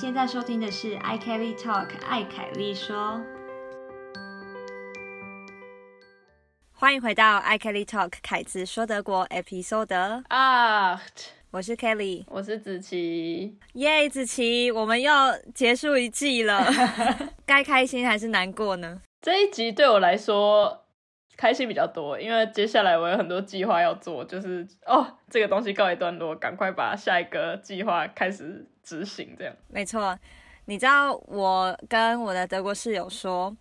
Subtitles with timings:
[0.00, 3.20] 现在收听的是 i Kelly Talk，艾凯丽说。
[6.72, 10.98] 欢迎回到 i Kelly Talk，凯子说德国 episode 啊，
[11.50, 16.64] 我是 Kelly，我是子琪，耶，子琪，我们要结束一季了，
[17.44, 19.02] 该开心还是难过呢？
[19.20, 20.78] 这一集对我来说。
[21.36, 29.54] 开心比较多，因为接下来我有很多计划要做，就是哦，这个东西告一段落，赶快把下一个计划开始执行，这样。
[29.68, 30.18] 没错，
[30.64, 33.56] 你知道我跟我的德国室友说，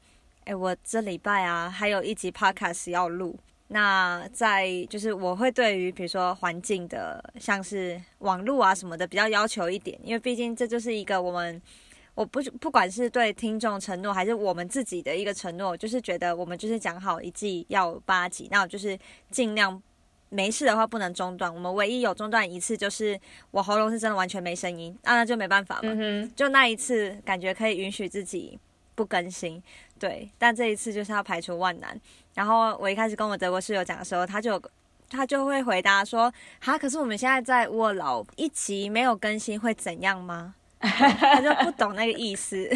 [0.46, 3.38] 哎，我这礼拜啊还有一集 podcast 要录，
[3.68, 11.62] 那在就是我会对于比如说环境的，像是网络啊什么的比较要求一点，因为毕竟这就是一个我们。
[12.16, 19.00] 我不不管是对听众承诺，还是我们自己的一个承诺，就是觉得我们就是讲好一季要八集，那我就是
[19.32, 19.82] 尽量
[20.30, 21.54] 没事的话不能中断。
[21.54, 23.20] 我们唯一有中断一次，就是
[23.52, 25.92] 我喉咙是真的完全没声音，那那就没办法嘛。
[26.36, 28.58] 就那一次感觉可以允许自己
[28.96, 29.62] 不更新，
[30.00, 30.30] 对。
[30.38, 32.00] 但这一次就是要排除万难。
[32.36, 34.62] 然后我一开始跟我德国室友讲的时候，他就
[35.10, 36.32] 他就会回答说
[36.62, 42.70] ：“哈，可是我们现在在卧老，一集没有更新会怎样吗？”他就不懂那个意思。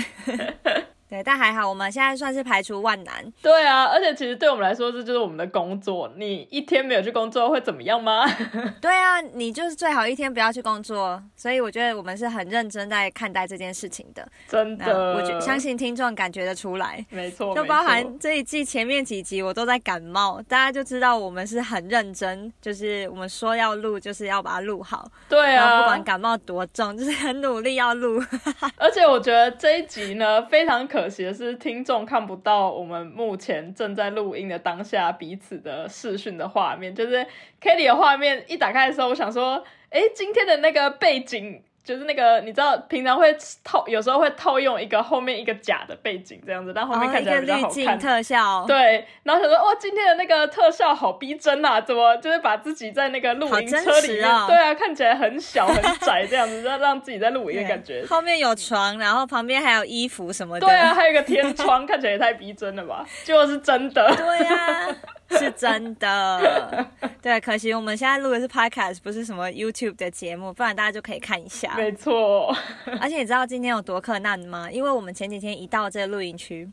[1.14, 3.24] 对，但还好，我们现在算是排除万难。
[3.40, 6.12] 对啊，而且其实对我们来说，这就是我们的工作。
[6.18, 8.26] 你一天没有去工作会怎么样吗？
[8.82, 11.22] 对啊，你就是最好一天不要去工作。
[11.36, 14.28] 所以我觉得我们是很认真在看待这件事情的。
[14.48, 17.06] 真的，我觉相信听众感觉得出来。
[17.12, 25.08] 没错，就包含这一季前面几集我都在感冒，大家就知道我们是很认真，就是我们说要录，就是要把它录好。
[25.30, 28.20] 对啊，不管感冒多重，就是很努力要录。
[28.78, 31.03] 而且我觉得这一集呢，非常可。
[31.04, 36.96] 可惜的是，听众看不到我们目前正在录音的当下彼此的视讯的画面。
[36.96, 37.28] 就是
[37.62, 41.62] Kitty 的画面一打开的时候，我想说，哎，今天的那个背景。
[41.84, 48.00] 就是那个，你知道，平常会套，有时候会套用一个后面一个假的背景这样子，但后面看起来比较好看。
[48.00, 48.64] 特效。
[48.66, 51.82] 对，然后想说，哇，今天的那个特效好逼真啊！
[51.82, 58.06] 怎么就是把自己在那个露营车里面，对啊，看起来很小很 窄这样子，让让自己在露营的感觉。
[58.10, 60.66] 后面有床，然后旁边还有衣服什么的。
[60.66, 63.06] 对啊，还有一个天 窗，看起来也太逼真了吧？
[63.24, 64.16] 结果是真的。
[64.16, 64.96] 对呀。
[65.30, 66.86] 是真的，
[67.20, 71.73] 对，可惜我们现在录的是 podcast，不是什么 YouTube 的节目，不然大家就可以看一下。
[71.76, 72.56] 没错，
[73.02, 74.72] 而且你知道今天有多困难吗？
[74.72, 76.70] 因为我们前几天一到这个露营区，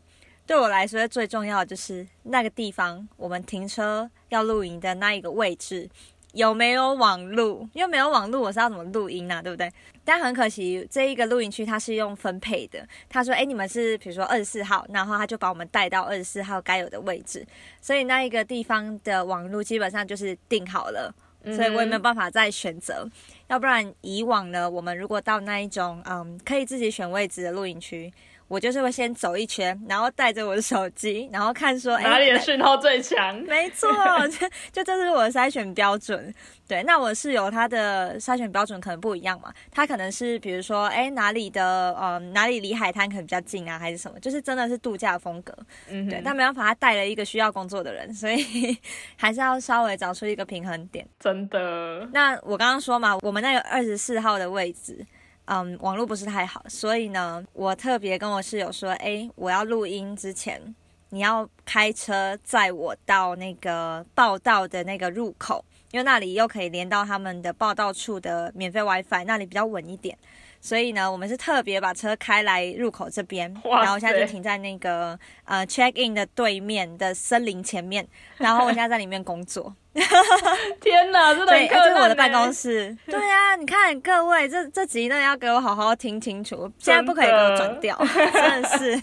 [0.47, 5.89] 对我来说最重要的就是那个地方，我们停车要露营的那一个位置。
[6.33, 7.69] 有没有网路？
[7.73, 9.43] 因为没有网路，我是要怎么录音呢？
[9.43, 9.69] 对不对？
[10.05, 12.87] 但很可惜，这一个露营区它是用分配的。
[13.09, 17.45] 他说：“哎，你们是比如说二十四号，然后他就把我们带到二十四号该有的位置。
[17.81, 21.13] 所以那一个地方的网路基本上就是定好了，
[21.45, 23.09] 所以我也没有办法再选择。
[23.49, 28.13] 要不然以往呢，我们如果到那一种嗯可以自己选位置的露营区。”
[28.51, 33.37] 我就是会先走一圈，然后带着我的手机，然后看说哪里的讯号最强。
[33.47, 33.89] 没错，
[34.27, 36.35] 就就这是我的筛选标准。
[36.67, 45.57] 对，那我室友他的筛选标准可能不一样嘛，他可能是比如说，哎，哪里的呃哪里离海滩可能比较近啊，还是什么，就是真的是度假风格。
[45.89, 48.77] 嗯，对，但没办法，他带了一个需要工作的人，所以
[49.17, 51.07] 还是要稍微找出一个平衡点。
[51.21, 52.09] 真的。
[52.13, 55.07] 那我刚刚说嘛，我们那个二十四号的位置。
[55.53, 60.73] 嗯，网络不是太好，所以呢，我特别跟我室友说，哎，我要录音之前，
[61.09, 70.17] 你要开车载我到那个报道的那个入口，因为那里又可以连到他们的报道处的免费 WiFi，那里比较稳一点。
[70.61, 78.07] 所以呢，我们是特别把车开来入口这边，然后我现在就停在那个呃 check in 的对面的森林前面，
[78.37, 79.75] 然后我现在在里面工作。
[80.81, 82.97] 天哪，真的对，这是我的办公室。
[83.07, 87.97] 对啊，你看各位，这这集呢要给我好好听清楚，现在不可以给我转掉，
[88.33, 89.03] 真的是。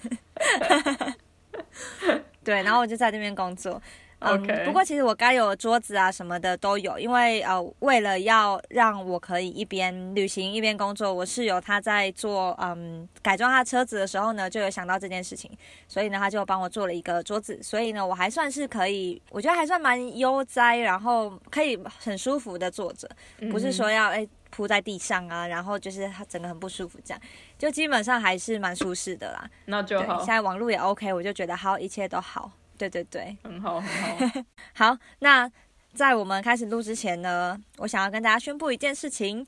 [2.44, 3.82] 对，然后我就在这边工作。
[4.20, 15.52] 嗯，不过其实我该有桌子啊什么的都有，因为呃，为了要让我可以一边旅行一边工作，我室友他在做嗯改装他车子的时候呢，就有想到这件事情，
[15.88, 23.08] 所以呢他就帮我做了一个桌子，所以呢我还算是可以，我觉得还算蛮悠哉，然后可以很舒服的坐着，
[23.52, 27.22] 不是说要哎铺在地上啊，然后就是它整个很不舒服这样，
[27.58, 29.48] 就基本上还是蛮舒适的啦。
[29.66, 32.52] 那就好，现在网络也 OK，我就觉得好，一切都好。
[32.78, 33.90] 对对对， 很好很
[34.32, 34.44] 好。
[34.74, 35.50] 好，那
[35.94, 39.46] 在我们开始录之前呢，我想要跟大家宣布一件事情，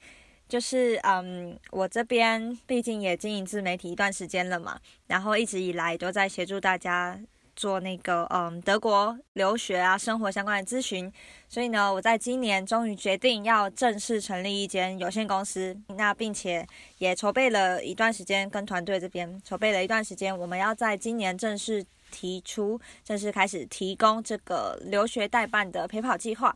[0.47, 7.19] 就是嗯，我这边毕竟也经营自媒体一段时间了嘛，然后一直以来都在协助大家
[7.55, 11.11] 做那个嗯德国留学啊生活相关的咨询，
[11.47, 16.65] 所以呢，我在今年终于决定要正式成立一间有限公司，那并且
[16.97, 26.55] 也筹备了一段时间，跟团队这边筹备了一段时间，我们要在今年正式提出，正式开始提供这个留学代办的陪跑计划。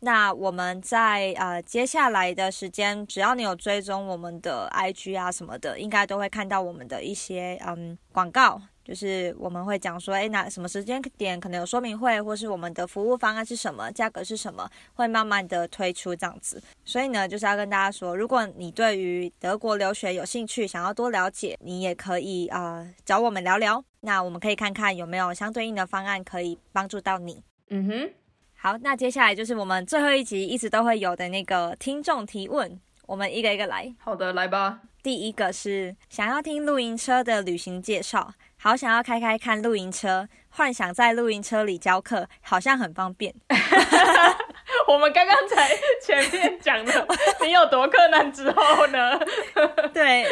[0.00, 16.62] 那我们在呃接下来的时间，只要你有追踪我们的 IG 啊什么的，应该都会看到我们的一些嗯广告，就是我们会讲说，哎，那什么时间点可能有说明会，或是我们的服务方案是什么，价格是什么，会慢慢的推出这样子。
[16.84, 23.82] 所以呢，就是要跟大家说，如果你对于德国留学有兴趣，想要多了解，你也可以啊找我们聊聊。
[24.00, 27.42] 那我们可以看看有没有相对应的方案可以帮助到你。
[27.70, 28.10] 嗯哼。
[28.54, 33.94] 好，那接下来就是我们最后一集一直都会有的那个听众提问，我们一个一个来。
[33.98, 34.80] 好的，来吧。
[35.02, 38.32] 第一个是想要听露营车的旅行介绍，
[38.64, 43.34] 好想要开开看露营车，幻想在露营车里教课，好像很方便。
[44.88, 45.68] 我们刚刚才
[46.02, 47.06] 前面讲的，
[47.44, 49.20] 你有多困难之后呢？
[49.92, 50.24] 对，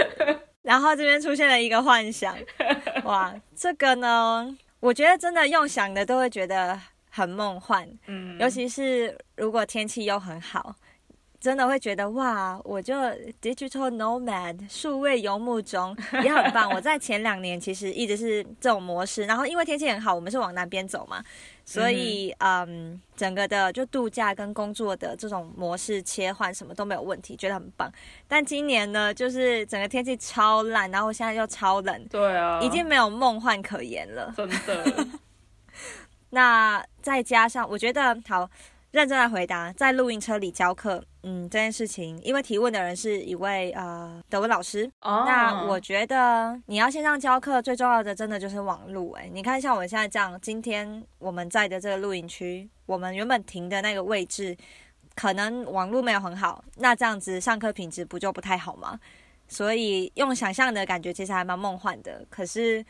[0.63, 2.35] 然后这边出现了一个幻想，
[3.05, 6.81] 哇， 这个呢，我觉得真的用想的都会觉得。
[7.15, 10.75] 很梦幻，嗯，尤其是如果天气又很好，
[11.43, 12.95] 真的会觉得哇，我就
[13.43, 16.71] digital nomad 数位游牧中 也很棒。
[16.71, 21.21] 我在前两年其实一直是这种模式，然后因为天气很好，我们是往南边走嘛，
[21.65, 27.93] 所以嗯，整个的就度假跟工作的这种模式切换什么都没有问题，觉得很棒。
[28.29, 35.07] 但今年呢，就是整个天气超烂，然后现在又超冷，对啊，已经没有梦幻可言了，真的。
[36.31, 38.49] 那再加上，我觉得好
[38.93, 49.11] 认真的回答，在录音车里教课，嗯，这件事情，因为提问的人是一位呃德文老师，那我觉得你要线上教课，最重要的真的就是网路。
[49.13, 54.55] 哎，你看像我们现在这样，今天我们在的这个录音区，我们原本停的那个位置，
[55.15, 59.01] 可能网路没有很好，那这样子上课品质不就不太好吗？
[59.49, 62.23] 所以用想象的感觉，其实还蛮梦幻的。
[62.29, 62.85] 可是。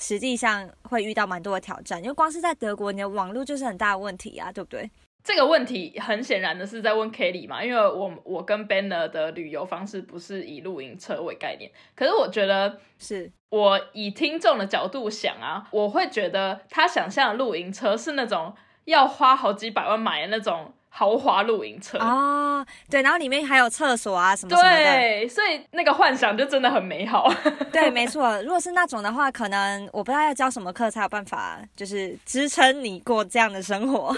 [0.00, 4.88] 实际上会遇到蛮多的挑战，因为光是在德国，你的网络就是很大的问题啊，对不对？
[5.28, 18.54] 这个问题很显然的是在问 Kelly 嘛，因为我我跟 Banner 的旅游方式不是以露营车为概念，可是我觉得是我以听众的角度想啊，我会觉得他想象的露营车是那种
[18.86, 20.72] 要花好几百万买的那种。
[20.90, 27.30] 豪华露营车哦，对，然后里面还有厕所啊什么什么的，对，所以那个幻想就真的很美好。
[27.70, 34.16] 对，没错，如果是那种的话，可能我不知道要教什么课才有办法，就是支撑你过这样的生活。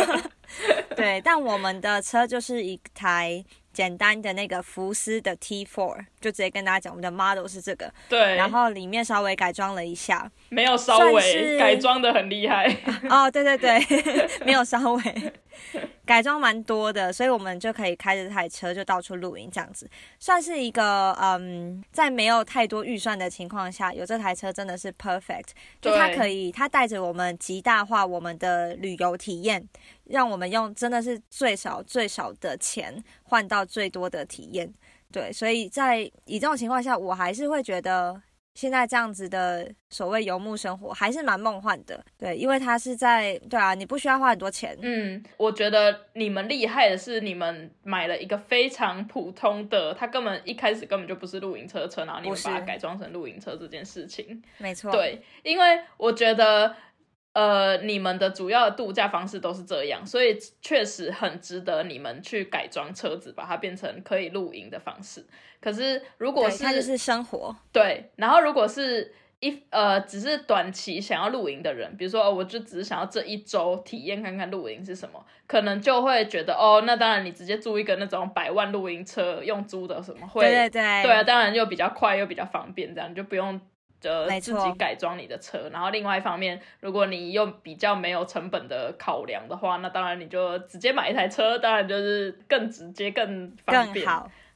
[0.96, 3.44] 对，但我们的车就是一台。
[3.72, 7.90] 简单的那个福斯的 T4，就直接跟大家讲，我们的 model 是这个。
[8.08, 8.34] 对。
[8.34, 12.66] 然后里面稍微改装了一下，没有稍微改装的很厉害。
[13.08, 13.78] 哦，对对对，
[14.44, 15.02] 没有稍微
[16.06, 25.48] 改装蛮多的，所以我们就可以开着这台车就到处露营这样子，算是一个嗯，在没有太多预算的情况下，有这台车真的是 perfect，
[25.80, 29.68] 就它可以，它带着我们极大化我们的旅游体验。
[30.10, 34.68] 让我们用真的是最少最少的钱换到最多的体验，
[35.12, 38.20] 对，所以在以这种情况下，我还是会觉得
[38.54, 44.76] 现在这样子的所谓游牧生活还是蛮梦幻的，对，因为它是在对啊，你不需要花很多钱。
[44.82, 56.74] 嗯，我觉得你们厉害的是你们买了一个非常普通的，它根本一开始根本就不是露营车车，然后你们把它改装成露营车这件事情，没错，对，因为我觉得。
[57.40, 65.24] 呃，你们的主要的度假方式都是这样，所以确实很值得你们去改装车子，把它变成可以露营的方式。
[65.58, 68.10] 可是如果是它就是生活，对。
[68.16, 83.58] 然后如果是一呃只是短期想要露营的人，比如说哦，我就只是想要这一周体验看看露营是什么，可能就会觉得哦，那当然你直接租一个那种百万露营车用租的什么会，对对对，对啊，当然又比较快又比较方便，这样就不用。
[84.00, 94.06] 就自己改装你的车，然后另外一方面，如果你又比较没有成本的考量的话，那当然你就直接买一台车，当然就是更直接、更方便。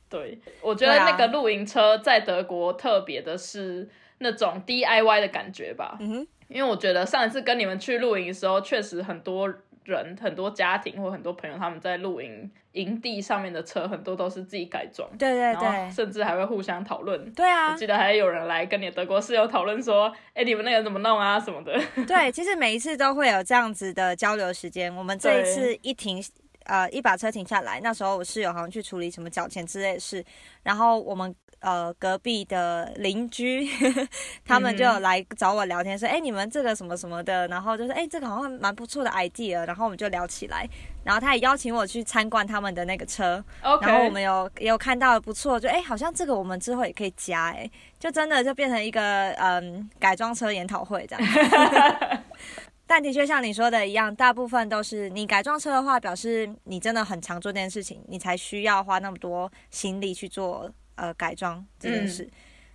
[0.08, 5.96] 对，我觉得那个露营车在德国特别的是那种 DIY 的感觉吧。
[6.00, 9.52] 嗯哼，因为我觉得上一次跟你们去露营的时候，确实很多。
[9.84, 17.32] 人很多家庭或很多朋友，他们在露营营地上面的车很多都是自己改装，对对对，甚至还会互相讨论。
[17.32, 21.78] 对啊，我记得还有人来跟你德国室友讨论说：“哎，你们那个怎么弄啊什么的。
[22.06, 24.94] ”对，其实每一次都会有这样子的交流时间。
[24.94, 26.22] 我们这一次一停，
[26.64, 30.24] 呃，一把车停下来，那时候我室友好像去处理什么缴钱之类的事，
[30.62, 31.34] 然后我们。
[31.64, 33.66] 呃隔壁的邻居，
[34.44, 40.68] 他们就来找我聊天，说：“哎，你们这个什么什么的。”然后就是：“哎，这个好像蛮不错的 idea。”然后我们就聊起来。
[41.02, 43.42] 然后他也邀请我去参观他们的那个车，
[43.80, 52.20] 然后我们有也有看到不错，就哎，好像这个我们之后也可以加，哎，就真的就变成一个嗯改装车研讨会这样。
[52.86, 62.28] 但的确像你说的一样，大部分都是你改装车的话，表示你真的很常做这件事情，你才需要花那么多心力去做呃改装这件事。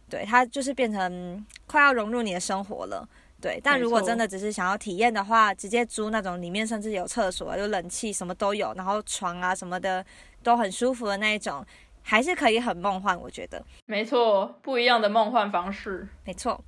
[0.09, 3.07] 对，它就是变成快要融入你的生活了。
[3.41, 10.05] 对，但如果真的只是想要体验的话，直接租那种里面甚至有厕所、有冷气，什么都有，然后床啊什么的
[10.43, 11.65] 都很舒服的那一种，
[12.01, 13.17] 还是可以很梦幻。
[13.17, 16.61] 我觉得，没错，不一样的梦幻方式，没错。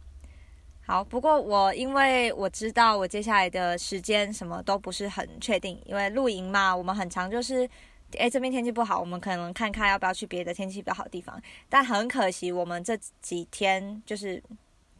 [0.85, 7.69] 好，不过我因为我知道我接下来的时间什么都不是很确定，因为露营嘛，我们很常就是，
[8.17, 11.41] 哎，这边天气不好，我们可能看看要不要去别的天气比较好的地方。
[11.69, 14.41] 但很可惜，我们这几天就是。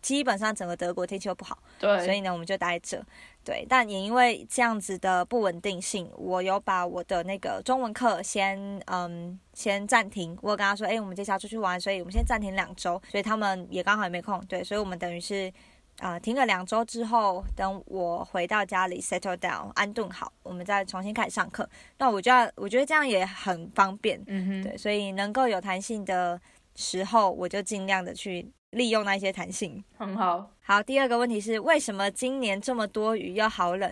[0.01, 3.05] 基本上整个德国天气都不好，对，所以呢我们就待着，
[3.43, 3.63] 对。
[3.69, 10.35] 但也因为这样子的不稳定性，我有把我的那个中文课先嗯先暂停。
[10.41, 12.99] 我跟他说，哎，我们接下来出去玩，所以我们先暂停两周。
[13.11, 14.63] 所以他们也刚好也没空，对。
[14.63, 15.53] 所以我们等于是
[16.01, 21.67] 啊停了两周之后，等我回到家里 settle down 安顿好，我们再重新开始上课。
[21.97, 24.77] 那我就要我觉得这样也很方便，嗯哼，对。
[24.77, 26.39] 所以能够有弹性的
[26.75, 28.51] 时候，我就尽量的去。
[28.71, 30.49] 利用那些弹性很好。
[30.61, 33.91] 好，第二个问题是为什么今年这么多雨又好冷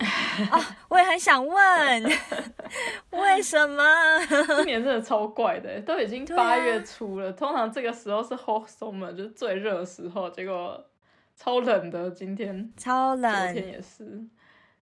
[0.49, 0.57] 啊？
[0.87, 2.03] 我也很想问，
[3.09, 3.83] 为什么？
[4.55, 10.81] 今年真的超怪的，都已经八月初了，通常这个时候是 hot summer，就是最热的时候，结果
[11.39, 12.11] 超冷的。
[12.11, 14.27] 今天超冷，昨天也是。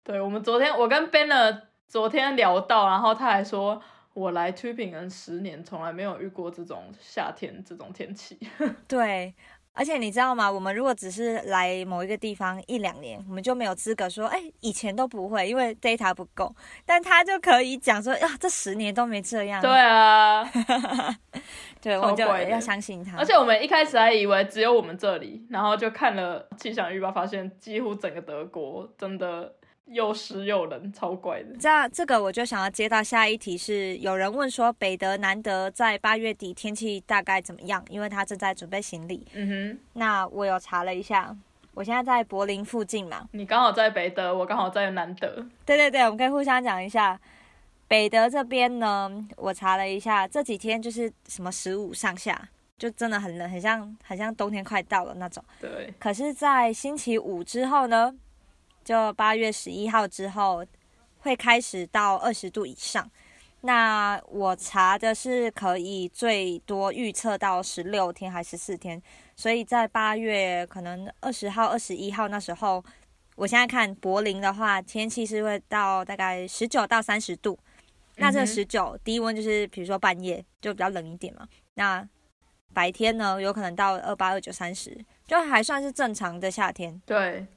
[0.03, 3.79] 对，我们昨天我跟 Benner 昨天聊到，然后他还说。
[4.15, 8.37] 我来 Tubingen 十年，从来没有遇过这种夏天这种天气。
[8.85, 9.33] 对，
[9.71, 10.51] 而且你知道吗？
[10.51, 16.53] 我们如果只是来某一个地方一两年，我们就没有资格说，哎，以前都不会，因为 data 不够。
[16.85, 19.61] 但他就可以讲说，呀，这十年都没这样。
[19.61, 20.43] 对啊，
[21.81, 23.17] 对，我就要相信他。
[23.17, 29.53] 而且我们一开始还以为只有我们这里，然后就看了气象预报，发现几乎整个德国真的。
[29.91, 31.49] 又湿又冷，超怪的。
[31.59, 37.83] 这这个我就想要接到下一题，是有人问说北德、南德在八月底天气大概怎么样？
[37.89, 39.25] 因为他正在准备行李。
[39.33, 39.79] 嗯哼。
[39.93, 41.35] 那我有查了一下，
[41.73, 43.27] 我现在在柏林附近嘛。
[43.31, 45.43] 你刚好在北德，我刚好在南德。
[45.65, 47.19] 对对对，我们可以互相讲一下。
[47.89, 52.39] 北德这边呢，我查了一下，这几天就是什么十五上下，
[52.77, 55.43] 就真的很冷，很像很像冬天快到了那种。
[55.59, 55.91] 对。
[55.99, 58.15] 可是，在星期五之后呢？
[58.85, 60.63] 就八月十一号之后，
[61.19, 63.09] 会开始到二十度以上。
[63.61, 69.01] 那我查的是可以最多预测到十六天还是四天，
[69.35, 72.83] 所以在八月可能二十号、二十一号那时候，
[73.35, 77.57] 我现在看柏林的话，天气是会到大概十九到三十度。
[78.19, 81.47] 那这十九低温就是比如说半夜就比较冷一点嘛。
[81.75, 82.07] 那
[82.73, 87.01] 白天呢，有可能到二八、二九、三十，就还算是正常的夏天。
[87.05, 87.47] 对。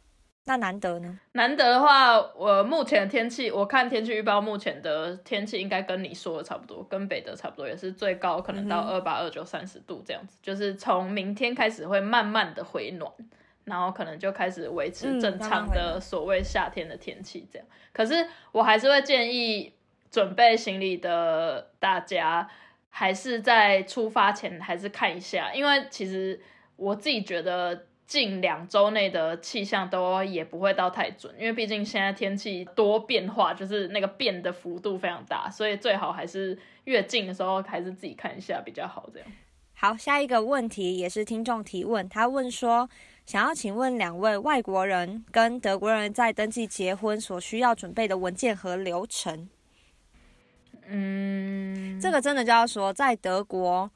[0.45, 1.21] 那难得呢？
[1.35, 10.37] 难得的话，我目前的天气，我看天气预报，目前的天气应该跟你说的差不多，跟北德差不多，也是最高可能到二八二九三十度这样子。
[10.42, 13.09] 就是从明天开始会慢慢的回暖，
[13.62, 17.69] 然后可能就开始维持正常的所谓夏天的天气这样。
[17.92, 19.73] 可是我还是会建议
[20.12, 22.49] 准备行李的大家，
[22.90, 26.40] 还是在出发前还是看一下，因为其实
[26.76, 27.87] 我自己觉得。
[28.04, 39.09] 近两周内的气象都也不会到太准，因为毕竟现在天气多变化，就是那个变的幅度非常大，所以最好还是越近的时候还是自己看一下比较好。
[39.14, 39.28] 这样。
[39.73, 42.87] 好，下一个问题也是听众提问，他问说，
[43.25, 49.49] 想要请问两位外国人跟德国人在登记结婚所需要准备的文件和流程。
[50.86, 53.90] 嗯，这个真的就要说，在德国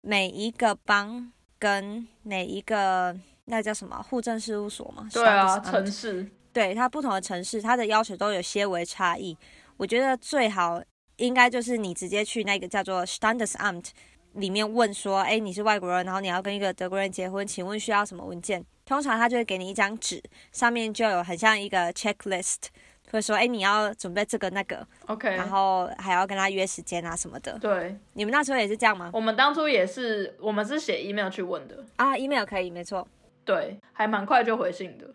[0.00, 3.18] 每一个邦跟每一个。
[3.50, 5.08] 那叫什么户政事务所嘛？
[5.10, 6.30] 对啊，城市。
[6.52, 9.34] 对它不同的城市，它的要求都有些微差异。
[9.78, 10.82] 我觉得最好
[11.16, 13.86] 应该就是你直接去那个叫做 Standesamt
[14.34, 20.22] 里面问说：“哎，你是外国人，然后你要跟一个德国人结婚，请问需要什么文件？”通常他就会给你一张纸，
[20.52, 22.66] 上面就有很像一个 checklist，
[23.10, 24.86] 会说：“哎，你要准备这个那个。
[25.06, 27.58] ”OK，然后还要跟他约时间啊什么的。
[27.58, 29.10] 对，你们那时候也是这样吗？
[29.12, 33.06] 我们当初也是，我们是写 email 去问的啊，email 可以，没错。
[33.44, 35.06] 对，还蛮快就回信的，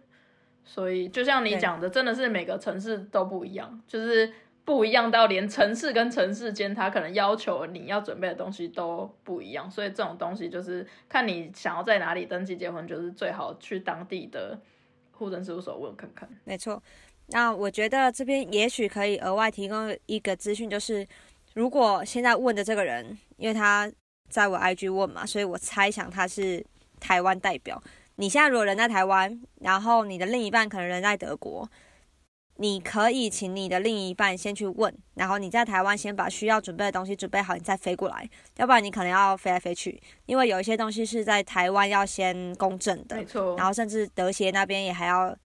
[0.66, 4.34] 所以就像你讲的，真的是每个城市都不一样，就是
[4.66, 14.60] 不一样到连城市跟城市间，它可能要求你要准备的东西都不一样，所以这种东西就是看你想要在哪里登记结婚，就是最好去当地的
[15.12, 16.28] 户政事务所问看看。
[16.44, 16.82] 没错，
[17.28, 21.08] 那我觉得这边也许可以额外提供一个资讯，就是
[21.54, 23.92] 如果现在问的这个人，因为他
[24.30, 26.66] 在我 IG 问嘛，所以我猜想他是
[27.00, 27.82] 台湾代表。
[28.16, 31.70] 你现在如果人在台湾，然后你的另一半可能人在德国。
[32.58, 38.30] 你可以请你的另一半先去问，然后你在台湾先把需要准备的东西准备好，你再飞过来。
[38.58, 43.58] 要不然你可能要飞来飞去，因为有一些东西是在台湾要先公证的，没错。
[43.58, 45.36] 然后甚至德协那边也还要，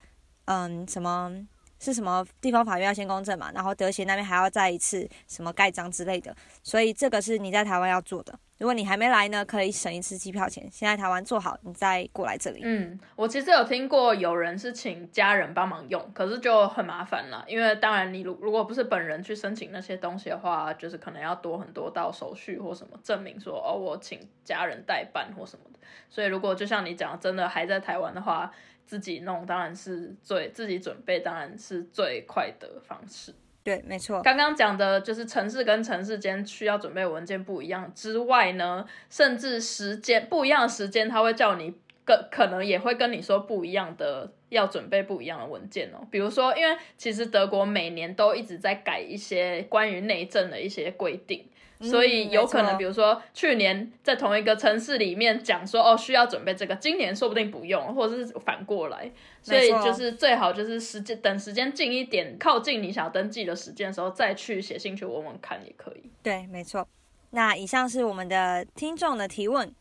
[0.45, 1.33] 嗯，什么
[1.79, 8.39] 是什么地方法院要先公证嘛，然后德协那边还要再一次什么盖章之类的，所以这个是你在台湾要做的。
[8.59, 10.69] 如果你还没来呢，可以省一次机票钱。
[10.73, 12.61] 现在台湾做好，你再过来这里。
[12.65, 17.45] 嗯，我其实有听过有人是请家人帮忙用，可是就很麻烦了。
[17.47, 25.79] 因为当然你如如果不是本人去申请那些东西的话，就是可能要多很多道手续或什么证明说哦，我请家人代办或什么的。
[26.11, 28.51] 所以如果就像你讲，真的还在台湾的话，
[28.89, 33.35] 自己弄当然是最自己准备当然是最快的方式。
[33.63, 34.23] 对，没错。
[34.23, 45.99] 刚刚讲的就是城市跟城市间需要准备文件不一样之外呢，甚至时间不一样的时间，他会叫你跟可能也会跟你说不一样的要准备不一样的文件哦。
[46.11, 51.45] 比如说，因为其实德国每年都一直在改一些关于内政的一些规定。
[51.81, 59.11] 所以有可能，比如说去年在同一个城市里面讲说哦需要准备这个，今年说不定不用，或者是反过来。
[59.41, 66.11] 所以就是最好就是时间等时间近一点，靠近你想要登记的时间的时候再去写信去问问看也可以。
[66.23, 66.87] 对，没错。
[67.31, 69.73] 那以上是我们的听众的提问，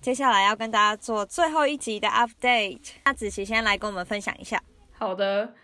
[0.00, 2.90] 接下来要跟大家做最后一集的 update。
[3.04, 4.62] 那子琪先来跟我们分享一下。
[4.92, 5.54] 好的。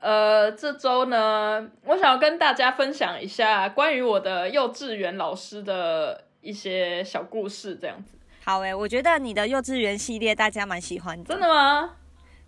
[0.00, 8.16] 呃，这周呢，我想要跟大家分享一下关于我的幼稚园老师的一些小故事，这样子。
[8.44, 11.24] 好诶，我觉得你的幼稚园系列大家蛮喜欢的。
[11.24, 11.96] 真的吗？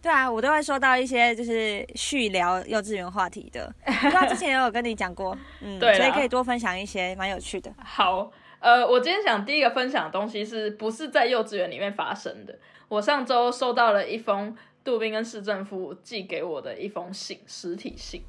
[0.01, 3.71] 对啊，我都会收到一些就是续聊幼稚园话题的。
[3.85, 7.71] 不知道之前也有跟你讲过， 嗯，对，所以可以多分享一些，蛮有趣的。
[7.85, 12.59] 好，呃，我今天想第一个分享的东西是不是在幼稚园里面发生的？
[12.89, 14.57] 我上周收到了一封。
[14.83, 18.23] 杜宾跟市政府寄给我的一封信，实体信，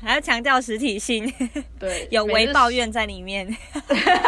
[0.00, 1.32] 还要强调实体信，
[1.78, 3.46] 对，有微抱怨在里面。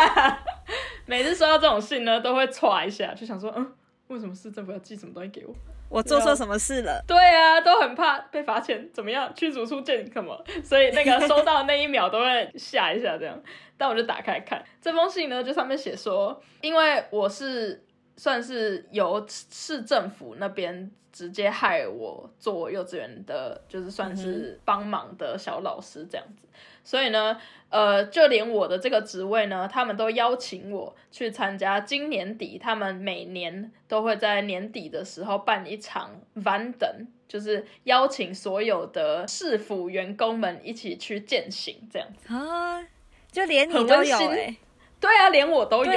[1.06, 3.72] 每次收到这种信呢，都会歘一下，就想说，嗯，
[4.06, 5.54] 为什么市政府要寄什么东西给我？
[5.90, 7.04] 我做错什么事了？
[7.06, 9.30] 对啊，都很怕被罚钱，怎么样？
[9.34, 10.42] 驱逐出境什么？
[10.64, 13.38] 所以那个收到那一秒都会吓一下，这样。
[13.76, 17.84] 但我就打开看这封信呢，就上面写说，因为我是
[18.16, 20.90] 算是由市政府那边。
[21.14, 26.48] 直接害我做幼稚园的，就是算是帮忙的小老师这样子，
[26.82, 42.34] 所以呢，呃，就连我的这个职位呢，他们都邀请我去参加今年底，他们每年都会在年底的时候办一场 Vanden，就是邀请所有的市府员工们一起去践行这样子。
[42.34, 42.82] 啊，
[43.30, 44.56] 就连你都有哎。
[45.04, 45.92] 对啊，连我都有。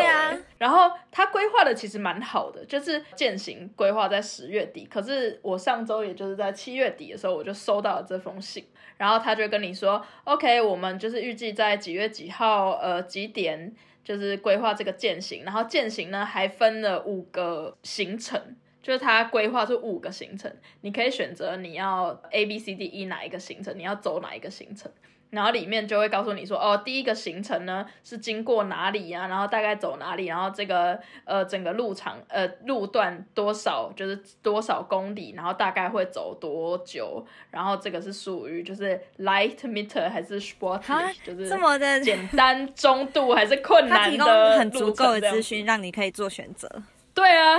[0.57, 4.85] 然后他规划的其实蛮好的，就是践行规划在十月底。
[4.85, 8.67] 可是我上周也就是在七月底的时候，我就收到了这封信。
[8.97, 15.45] 然后他就跟你说：“OK，我们就是预计在几月几号，呃，几点就是规划这个践行。
[15.45, 24.91] 然后践行呢还分了五个行程，就是他规划出五个行程，你可以选择你要 A、B、C、D、E 哪一个行程，你要走哪一个行程。”
[25.29, 29.27] 然后里面就会告诉你说，哦，第一个行程呢是经过哪里呀？
[29.27, 30.25] 然后大概走哪里？
[30.27, 35.33] 然后这个呃整个路长呃路段多少就是多少公里？
[35.35, 37.25] 然后大概会走多久？
[37.51, 40.81] 然后这个是属于就是 light meter 还是 sport？
[41.25, 44.11] 就是这么的 简单中度还是困难的？
[44.11, 46.69] 提供很足够的资讯，让你可以做选择。
[47.13, 47.57] 对啊，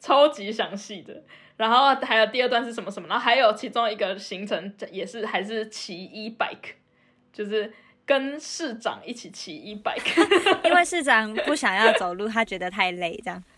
[0.00, 1.22] 超级详细的。
[1.58, 3.06] 然后还有第二段是什么什么？
[3.06, 6.76] 然后还有其中一个行程也是还是骑 e bike。
[7.32, 7.72] 就是
[8.04, 10.02] 跟市长一起骑一百个，
[10.68, 13.42] 因为市长不想要走路，他觉得太累，这样。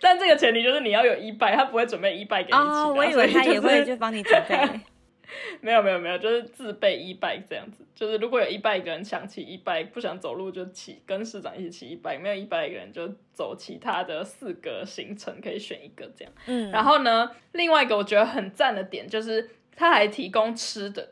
[0.00, 2.58] 但这个前提就是你要有一百，他不会准备一百给你骑。
[2.58, 4.56] 哦，我以为他也会就帮你准备。
[5.60, 7.84] 没有没有没有，就是自备一百这样子。
[7.94, 16.32] 就是如果有一百个人想骑一百，不想走路就骑，跟市长一起骑一百；没有一百个人就走其他的四个行程，可以选一个这样。
[16.46, 16.70] 嗯。
[16.72, 21.10] 然后呢，另外一个我觉得很赞的点就是他还提供吃的。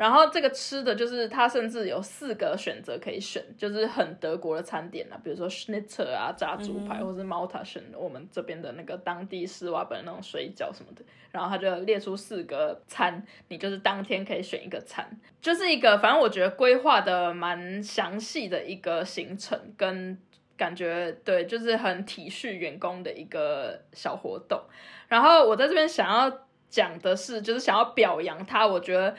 [0.00, 11.02] 然后这个吃的就是它甚至有四个选择可以选，就是很德国的餐点啊，比如说 Schnitzel 啊炸猪排，或是 Maltaschen 我们这边的那个当地施瓦本那种水饺什么的。
[11.30, 15.06] 然后他就列出四个餐，你就是当天可以选一个餐，
[15.42, 20.18] 就是一个反正我觉得规划的蛮详细的一个行程，跟
[20.56, 24.58] 感觉对，就是很体恤员工的一个小活动。
[25.08, 29.14] 然后我在这边想要讲的是，就是想要表扬他，我觉得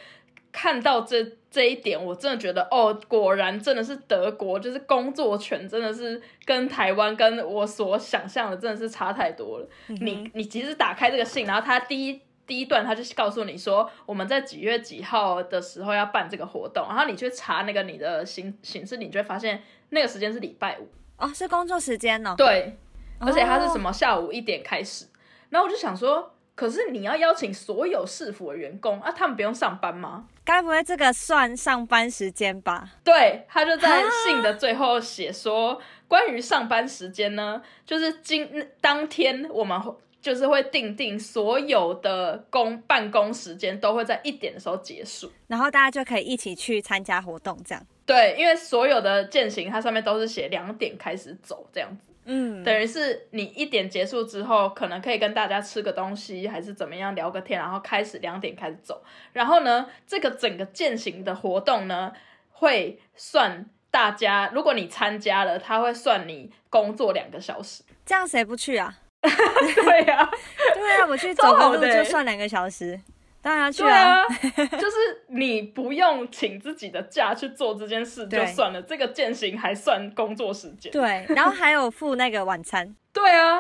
[0.51, 9.67] 看到这这一点，我真的觉得哦，果然真的是德国，就是工作权真的是跟台湾跟我所想象的真的是差太多了。
[9.87, 20.87] 你你其实打开这个信，然后他第一第一段他就告诉你说，我们在几月几号的时候要办这个活动，然后你去查那个你的形形式，你就会发现那个时间是礼拜五
[21.17, 22.35] 哦，是工作时间哦。
[22.37, 22.77] 对，
[23.19, 25.05] 而且它是什么下午一点开始，
[25.49, 26.33] 然后我就想说。
[26.53, 30.27] 可是你要邀请所有市府的员工啊，他们不用上班吗？
[30.43, 32.89] 该不会这个算上班时间吧？
[33.03, 39.79] 对他就在信的最后写说，关于上班时间呢，就是今当天我们
[40.21, 47.83] 就是会定定所有的工办公时间都会在一点的时候结束，然后大家就可以一起去参加活动，这样。
[48.05, 52.10] 对，因为所有的践行它上面都是写两点开始走这样子。
[52.25, 59.03] 嗯，等于是你一点结束之后，可能可以跟大家吃个东西，还是怎么样聊个天，然后开始两点开始走。
[59.33, 62.11] 然后呢，这个整个践行的活动呢，
[62.51, 67.83] 会算大家，如果你参加了，他会算你工作两个小时。
[68.05, 68.95] 这样谁不去啊？
[69.21, 70.29] 对呀，
[70.73, 72.99] 对啊，我去走个路就算两个小时。
[73.41, 74.23] 当然去啊！
[74.53, 74.97] 就是
[75.29, 80.91] 你不用请自己的假去做这件事就算了，这个践行还算工作时间。
[80.91, 82.95] 对，然后还有付那个晚餐。
[83.11, 83.59] 对啊，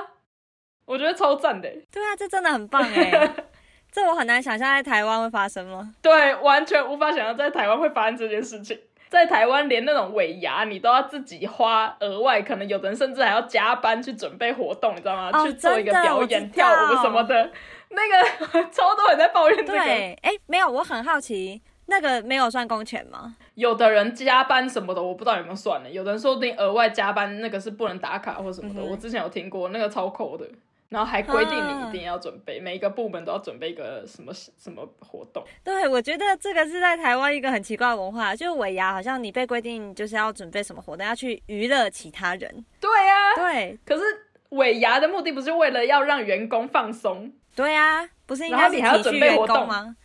[0.85, 1.67] 我觉得超赞的。
[1.91, 3.33] 对啊，这真的很棒哎！
[3.91, 5.93] 这我很难想象在台湾会发生吗？
[6.01, 8.79] 对，完全无法想象在台湾会发生这件事情。
[9.11, 15.45] 在台湾，连那种尾牙你都要自己花额外，可能有的人甚至还要加班去准备活动，你知道吗？
[15.45, 17.51] 去做一个表演、跳舞什么的。
[17.89, 23.35] 那个 超多人在抱怨这个，哎，没有，我很好奇，那个没有算工钱吗？
[23.55, 25.89] 有的人加班什么的，我不知道有没有算呢。
[25.89, 28.81] 有的人说你额外加班，那个是不能打卡或什么的。
[28.81, 30.45] 我之前有听过，那个超抠的，
[30.91, 35.41] 然后还规定你一定要准备，每一个部门都要准备一个什么什么活动。
[35.63, 42.65] 对，我觉得这个是在台湾一个很奇怪的文化，就是尾牙好像你被规定就是要准备什么活动，要去娱乐其他人。
[42.81, 43.79] 对呀，对。
[43.85, 44.03] 可是
[44.49, 47.31] 尾牙的目的不是为了要让员工放松？
[47.55, 49.95] 对呀，不是应该你还要准备活动吗？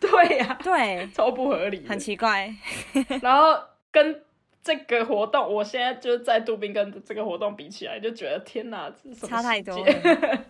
[0.00, 2.52] 对呀，对，超不合理，很奇怪。
[3.22, 3.56] 然后
[3.92, 4.20] 跟
[4.64, 9.76] 这个活动，我现在就是在杜宾跟这个活动比起来，就觉得天哪，差太多，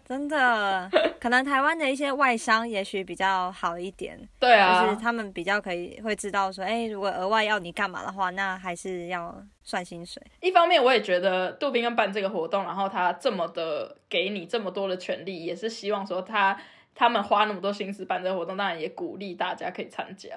[0.05, 0.89] 真的。
[1.21, 10.23] 可能台湾的一些外商也许比较好一点，对啊，就是他们比较可以会知道说，哎，如果额外要你干嘛的话，那还是要算薪水。
[10.41, 16.57] 一方面，我也觉得杜宾跟办这个活动，然后他这么的给你这么多的权利，也是希望说他。
[16.97, 20.31] 他们花那么多心思办这个活动，当然也鼓励大家可以参加，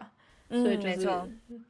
[0.50, 1.10] 所以就是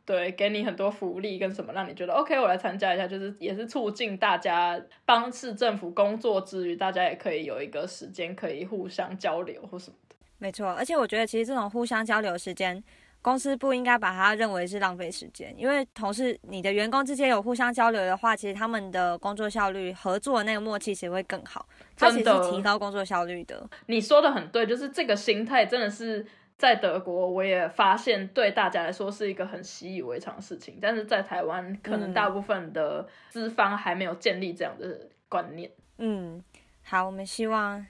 [0.06, 10.16] 对给你很多福利跟什么，让你觉得 OK，我来参加一下，就是也是促进大家帮市政府工作之余，大家也可以有一个时间可以互相交流或什么的。
[10.38, 12.84] 没错，而且我觉得其实这种互相交流时间。
[13.20, 21.68] 公司不应该把它认为是浪费时间，因为同事、你的员工之间有互相交流的话，其实他们的工作效率、合作的那个默契其实会更好。
[21.98, 23.68] 它其实是提高工作效率的。
[23.88, 26.26] 你说的很对，就是这个心态真的是
[26.58, 35.70] 在德国，我也发现对大家来说是一个很习以为常的事情，但是在台湾可能大部分的资方还没有建立这样的观念。
[36.00, 36.44] 嗯，
[36.84, 37.86] 好，我们希望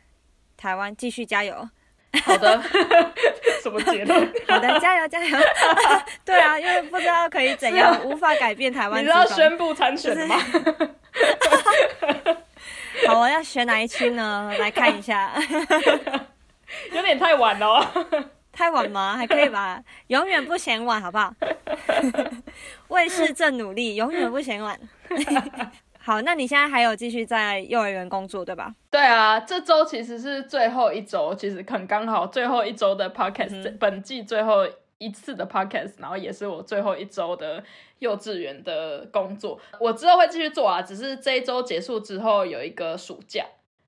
[0.57, 1.69] 台湾继续加油。
[2.23, 2.61] 好的，
[3.63, 4.33] 什么结论？
[4.47, 5.37] 好的，加油加油！
[6.25, 9.01] 对啊，因为不知道可以怎样，无法改变台湾。
[9.01, 10.35] 你知道宣布参选吗？
[13.07, 14.51] 好，我要选哪一区呢？
[14.59, 15.31] 来看一下，
[16.91, 18.31] 有点太晚了。
[18.57, 19.15] 太晚吗？
[19.15, 21.31] 还可以吧， 永远不嫌晚，好不好？
[22.89, 24.79] 为市政努力，永远不嫌晚。
[25.99, 28.73] 好，那你现在还有继续在幼儿园工作对吧？
[28.89, 34.67] 对啊，这周其实是最后一周，其实很刚好最后一周的 podcast，本季最后
[34.97, 37.63] 一次的 podcast，然后也是我最后一周的
[37.99, 39.59] 幼稚园的工作。
[39.79, 43.45] 我之后会继续做啊，只是这一周结束之后有一个暑假，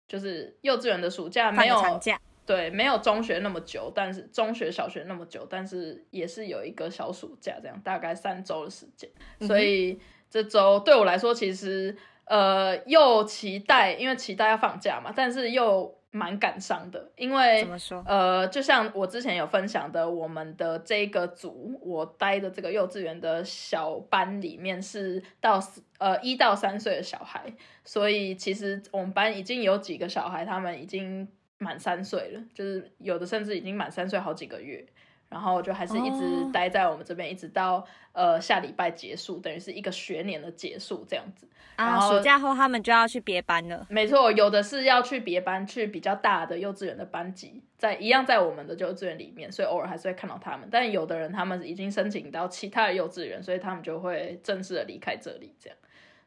[0.08, 2.19] 就是幼稚园的暑假没有长假，
[2.55, 9.09] 对，没有中学那么久，但是中学小学那么久，但是也是有一个小暑假，这样大概三周的时间，
[9.41, 9.99] 所以。
[10.31, 18.03] 这周对我来说，其实呃又期待，因为期待要放假嘛，但是又蛮感伤的，因为怎么说？
[18.05, 25.59] 呃，就像我之前有分享的，我们的这个组，我待的这个幼稚园的小班里面是到
[25.97, 27.51] 呃一到三岁的小孩，
[27.83, 31.27] 所以其实我们班已经有几个小孩，他们已经
[31.60, 34.84] 满三岁了，就是有的甚至已经满三岁好几个月。
[35.30, 41.48] 然后就还是一直待在我们这边，一直到呃下礼拜结束，等于是一个学年的结束这样子。
[41.76, 43.86] 啊，暑假后他们就要去别班了。
[43.91, 50.67] 没错，有的是要去别班，去比较大的幼稚园的班级，在一样在我们的幼稚园里面，所以偶尔还是会看到他们。
[50.72, 55.78] 但有的人他们已经申请到其他的幼稚园，所以他们就会正式的离开这里，这样。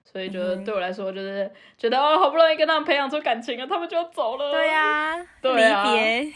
[0.04, 4.52] 所以就对我来说，就是觉得哦，好不容易跟他们培养出感情了，他们就要走了。
[4.52, 6.32] 对 呀，离别。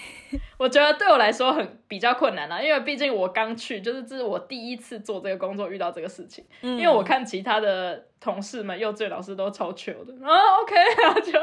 [0.59, 6.44] 我觉得对我来说很比较困难啊，因为毕竟我刚去，就是这是我第一次做这个工作，遇到这个事情。
[6.62, 11.38] 因为我看其他的同事们，幼稚园老师都超糗的啊，OK， 然后就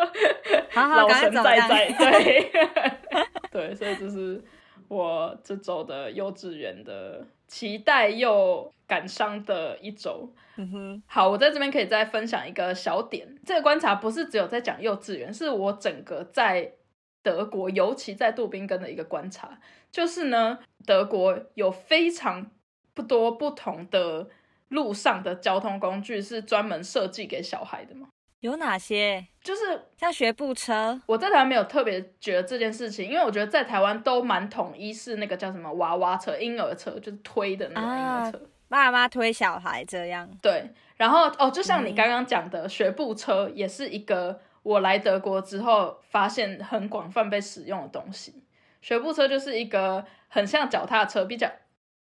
[0.75, 2.51] 老神在在， 对
[3.51, 4.43] 对，所以这是
[4.88, 10.28] 我这周的幼稚园的期待又感伤的一周。
[10.56, 16.74] 嗯哼，好，我在这边可以再分享一个小点，这个观察不是只有在讲幼稚园，是我整个在。
[17.26, 19.58] 德国，尤其在杜宾根的一个观察，
[19.89, 22.52] 就是呢，德国有非常
[22.94, 24.28] 不多不同的
[24.68, 28.10] 路上的交通工具是专门设计给小孩的吗？
[28.43, 29.25] 有哪些？
[29.41, 29.62] 就是
[29.95, 31.01] 像学步车。
[31.06, 40.29] 我在台湾没有特别觉得这件事情，因为我觉得在台湾都蛮统一，是那个叫什么娃娃车、婴儿车，就是推的那种婴儿车，爸妈推小孩这样。
[40.41, 44.41] 对，然后哦，就像你刚刚讲的，学步车也是一个。
[44.63, 48.43] 我来德国之后，发现很广泛被使用的东西，
[48.82, 51.49] 学步车就是一个很像脚踏车，比较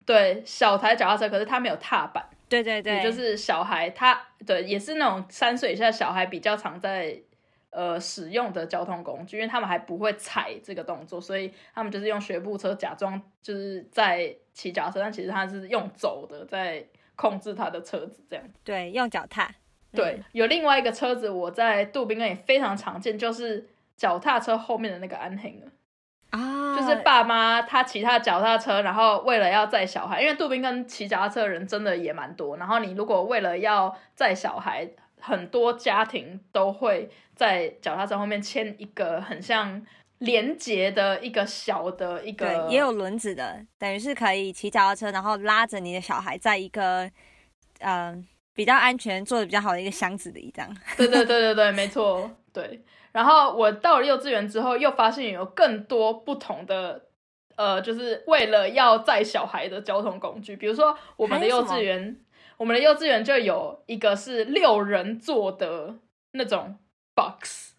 [0.05, 2.29] 对小台脚踏车，可是它没有踏板。
[2.49, 7.21] 对对对，也就是小孩他对也是那种三岁以下小孩比较常在
[7.71, 18.45] 呃使用的交通工具，因为他们还不会踩这个动作，所以他们就是用学步车假装就是在骑脚踏车，但其实他是用走的在控制他的车子这样。
[18.63, 19.51] 对，用脚踏。
[19.93, 25.63] 对，有另外一个车子，我在杜宾根也非常常见，就是脚踏车后面的那个安行
[26.37, 34.89] 啊，就是爸妈他骑他脚踏车，然后为了要载小孩，因为杜宾跟骑脚踏车的人真的也蛮多，然后你如果为了要载小孩，
[35.21, 39.85] 很多家庭都会在脚踏车后面牵一个很像
[40.19, 47.11] 连接的一个小的一个，对，也有轮子的，等于是可以骑脚踏车，然后拉着你的小孩在一个，
[47.81, 48.27] 嗯。
[48.57, 50.77] 比较安全、做的比较好的一个箱子里，这样。
[50.97, 52.81] 对对对对对，没错， 对。
[53.17, 57.07] 然后我到了幼稚园之后，又发现有更多不同的，
[57.57, 60.55] 呃，就是为了要载小孩的交通工具。
[60.55, 62.21] 比如说，我们的幼稚园，
[62.59, 65.95] 我们的幼稚园就有一个是六人座的
[66.33, 66.77] 那种
[67.15, 67.73] box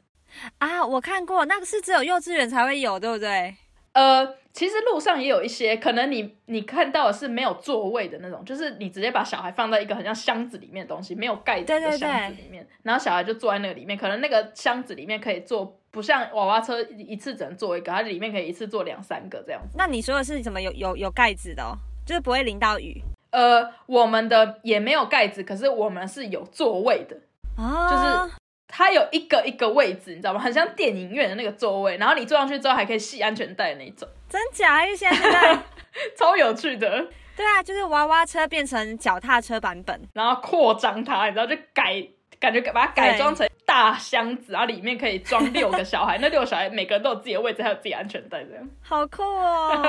[0.58, 3.56] 啊，我看过，那个是只有幼稚园才会有，对不对？
[3.98, 19.76] 呃，其实路上也有一些，可能你你看到的是没有座位的那种，就是你直接把小孩放在一个很像箱子里面的东西，没有盖子的箱子里面，然后小孩就坐在那个里面，可能那个箱子里面可以坐，不像娃娃车一次只能坐一个，它里面可以一次坐两三个这样子。
[19.76, 20.62] 那你说的是什么？
[20.62, 21.74] 有有有盖子的，哦，
[22.06, 23.02] 就是不会淋到雨。
[23.32, 27.18] 呃，我们的也没有盖子，可是我们是有座位的，
[27.58, 28.36] 啊就是。
[28.68, 30.40] 它有一个一个位置，你知道吗？
[30.40, 34.08] 很像电影院的那个座位，然后你坐上去之后还可以系安全带那种。
[34.30, 34.84] 真假？
[34.86, 35.58] 因为现在
[36.18, 37.08] 超有趣的。
[37.36, 42.04] 对啊，就是娃娃车变成脚踏车版本，然后扩张它，你知道，就改，
[42.40, 48.70] 感觉把它改装成大箱子，然后里面可以装六个小孩， 那六个小孩每个人都有自己的位置，还有自己安全带，这样。
[48.82, 49.82] 好酷哦！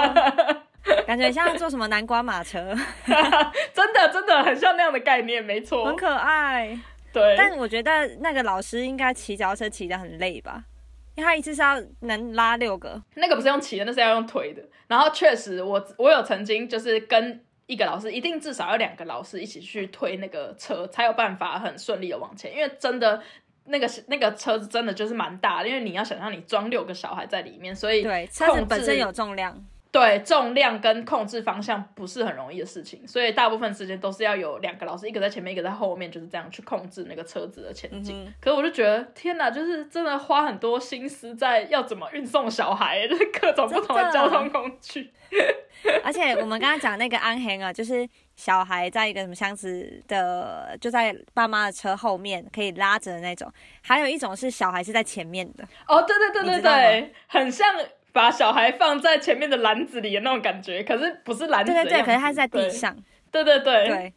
[1.07, 2.75] 感觉像坐什么南瓜马车，
[3.75, 6.79] 真的真的很像那样的概念，没错，很可爱。
[7.12, 10.64] 对，但我觉得那个老师应该骑脚踏车骑得很累吧，
[11.14, 14.62] 因为他一次是要能拉六个，那个不是用骑的，那是要用推的。
[14.87, 22.55] 然后确实，我我有曾经就是跟一个老师，一定至少要两个老师一起去推那个车，才有办法很顺利的往前。
[22.55, 23.23] 因为真的
[23.64, 29.62] 那个那个车子真的就是蛮大的，因为你要想象你装六个小孩在里面，所以对车子本身有重量。
[29.90, 38.31] 对重量跟控制方向不是很容易的事情，所以大部分时间都是要有两个老师，一个在前面，一个在后面，就是这样去控制那个车子的前进。
[38.38, 45.11] 可是我就觉得，天哪，就是真的花很多心思在要怎么运送小孩，就是各种不同的交通工具。
[46.05, 55.64] 而且我们刚刚讲那个安恒啊，就是小孩在一个什么箱子的，就在爸妈的车后面可以拉着的那种，还有一种是小孩是在前面的。
[55.87, 57.66] 哦，对对对对对，很像。
[58.12, 62.97] 把小孩放在前面的篮子里的那种感觉，可是不是篮子，对对对，可是他是在地上，
[63.31, 64.14] 对对对对。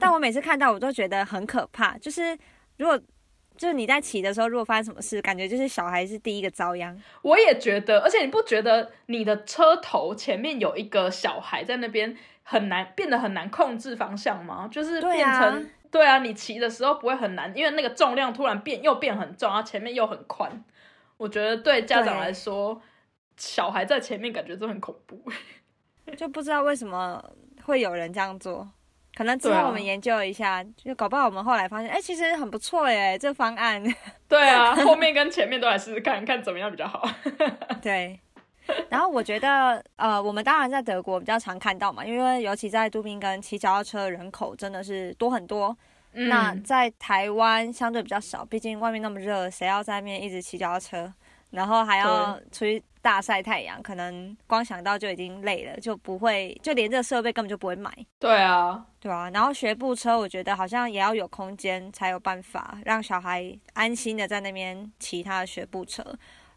[0.00, 1.96] 但我每次看到，我都觉得很可怕。
[1.98, 2.36] 就是
[2.78, 2.98] 如果
[3.56, 6.96] 就是你在骑的时候，如果发生什么事，感觉就是小孩是第一个遭殃。
[7.22, 14.68] 我也觉得，而且你不觉得你的车头前面有一个小孩在那边很难变得很难控制方向吗？
[14.70, 20.64] 就是对啊变成对啊，你骑的时候不会很难，因为那个重量突然变又变很重，然后前面又很宽。
[21.16, 22.82] 我觉得对家长来说，
[23.36, 25.20] 小孩在前面感觉真的很恐怖。
[26.16, 27.22] 就不知道为什么
[27.64, 28.68] 会有人这样做。
[29.14, 33.82] 可能之对啊后我们研究一下，就搞不好我们后来发现，哎、其实很不错耶，这方案。
[34.28, 37.08] 对啊， 后面跟前面都来试试看看怎么样比较好。
[37.80, 38.20] 对。
[38.90, 45.76] 然后我觉得，呃，我们当然在德国比较常看到嘛，因为尤其在杜宾根骑脚踏车的人口真的是多很多。
[46.18, 51.12] 嗯那在台湾相对比较少，毕竟外面那么热，谁要在外面一直骑脚踏车，
[51.50, 57.90] 然后还要出去大晒太阳，可能光想到就已经累了，就不会，就连这个设备根本就不会买。
[58.18, 66.04] 对啊，对啊，然后学步车，我觉得好像也要有空间才有办法让小孩安心的在那边骑他的学步车。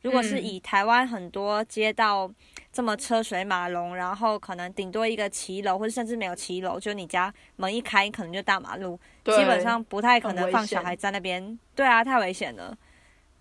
[0.02, 2.32] 如果是嗯以台湾很多街道
[2.72, 11.60] 这么车水马龙，然后可能顶多一个骑楼，或者甚至没有骑楼，就你家门一开可能就大马路，基本上不太可能放小孩在那边。
[11.76, 12.76] 对啊，太危险了。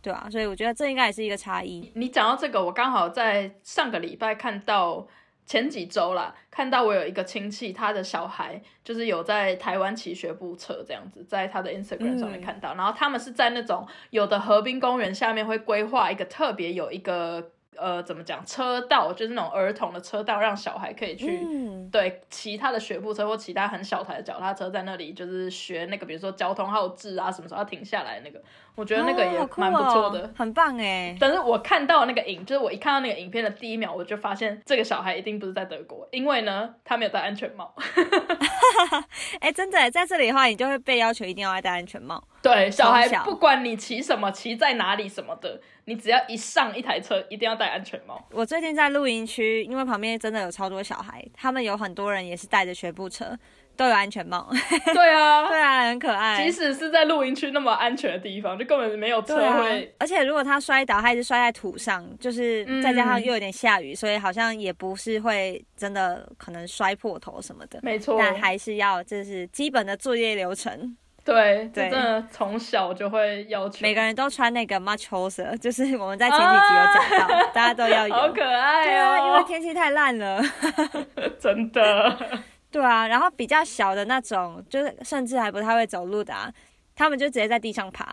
[0.08, 1.92] 对啊，所以我觉得这应该也是一个差异。
[1.94, 5.06] 你讲到这个，我刚好在上个礼拜看到
[5.44, 21.40] 前几周啦，看到我有一个亲戚，他的小孩就是有在台湾骑学步车这样子，在他的 Instagram 上面嗯看到，然后他们是在那种有的河滨公园下面会规划一个特别有一个呃怎么讲车道，就是那种儿童的车道，让小孩可以去。
[21.44, 28.42] 嗯，对，骑他的学步车或其他很小台的脚踏车，在那里就是学那个，比如说交通号志啊，什么时候要停下来那个，
[28.74, 30.30] 我觉得那个也蛮不错哦的。
[30.36, 31.16] 很棒哎。
[31.20, 37.74] 但是我看到那个影，就是我一看到那个影片的第一秒，我就发现这个小孩一定不是在德国，因为呢，他没有戴安全帽。
[39.40, 42.22] 哎，真的在这里的话，你就会被要求一定要戴安全帽。
[42.52, 48.26] 对，小孩不管你骑什么，骑在哪里什么的，你只要一上一台车，一定要戴安全帽。
[48.32, 53.37] 我最近在露营区，因为旁边真的有超多小孩，他们有很多人也是带着学步车，
[53.76, 54.48] 都有安全帽。
[54.94, 56.42] 对啊， 对啊，很可爱。
[56.42, 67.80] 即使是在露营区那么安全的地方，就根本没有车对啊会。，而且如果他摔倒，他还是摔在土上，就是嗯再加上又有点下雨，所以好像也不是会真的可能摔破头什么的。
[67.82, 70.96] 没错，但还是要这是基本的作业流程，
[71.28, 73.80] 对，对真的从小就会要求。
[73.82, 78.14] 每个人都穿那个 much hoser，就是我们在前几集有讲到， 大家都要有。
[78.14, 80.40] 好可爱对啊，因为哦，天气太烂了。
[81.38, 82.16] 真的。
[82.72, 86.50] 对啊，然后比较小的那种，就是甚至还不太会走路的啊，
[86.96, 88.06] 他们就直接在地上爬。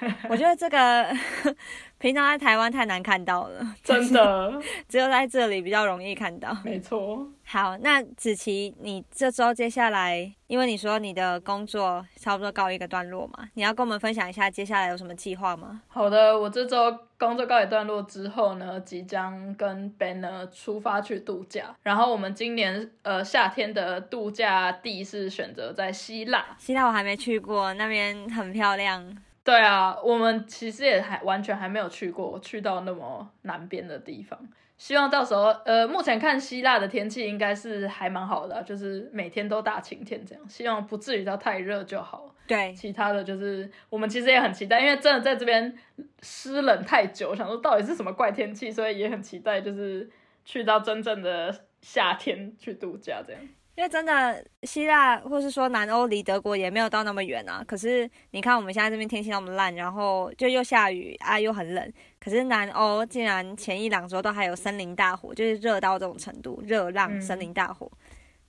[0.28, 1.06] 我觉得这个
[1.98, 6.56] 平常在台湾太难看到了， 真的，只有在这里比较容易看到。
[6.64, 7.26] 没错。
[7.44, 15.80] 好，那子琪，你这周接下来，因为你说你的工作差不多告一个段落嘛，你要跟我们分享一下接下来有什么计划吗？
[15.88, 21.74] 好的，我这周工作告一段落之后呢，即将跟呢出发去度假。
[21.82, 26.44] 然后我们今年呃夏天的度假地是选择在希腊。
[26.58, 29.16] 希腊我还没去过，那边很漂亮。
[29.48, 34.38] 对啊，我们其实也还完全还没有去过，去到那么南边的地方。
[34.76, 40.48] 希望到时候，呃，目前看希腊的天气应该是还蛮好的啊、就是每天都大晴天这样。
[40.50, 42.34] 希望不至于到太热就好。
[42.46, 45.74] 对，其他的就是我们其实也很期待，因为真的在这边
[46.20, 50.06] 湿冷太久，想说到底是什么怪天气，所以也很期待，就是
[50.44, 53.40] 去到真正的夏天去度假这样。
[53.78, 57.62] 因为真的希腊或是说南欧离德国也没有到那么远啊。
[57.64, 61.92] 可是你看我们现在这边天气那么烂，然后就又下雨啊，又很冷。
[62.18, 67.88] 可是南欧竟然前一两周都还有森林大火，就是热到这种程度，热浪、嗯森林大火，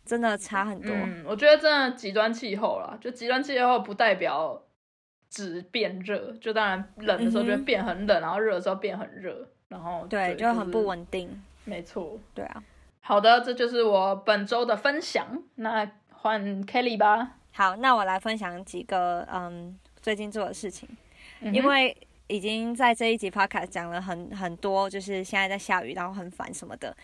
[0.04, 0.92] 真的差很多。
[0.92, 4.60] 嗯，我觉得真的极端气候啦，就极端气候不代表
[5.30, 10.88] 只变热，就当然冷的时候就会变很冷，然后热的时候变很热，然后对，就就很不。
[10.88, 11.30] 稳定。
[11.64, 12.18] 是没错。
[12.34, 12.64] 对啊。
[13.10, 15.26] 好的，这就是我本周的分享。
[15.56, 20.88] 那换 Kelly 吧，好，那我来分享几个嗯最近做的事情，
[21.40, 26.96] 嗯因为已经在这一集 podcast 讲了很很多，就是现在在下雨，然后很烦什么的。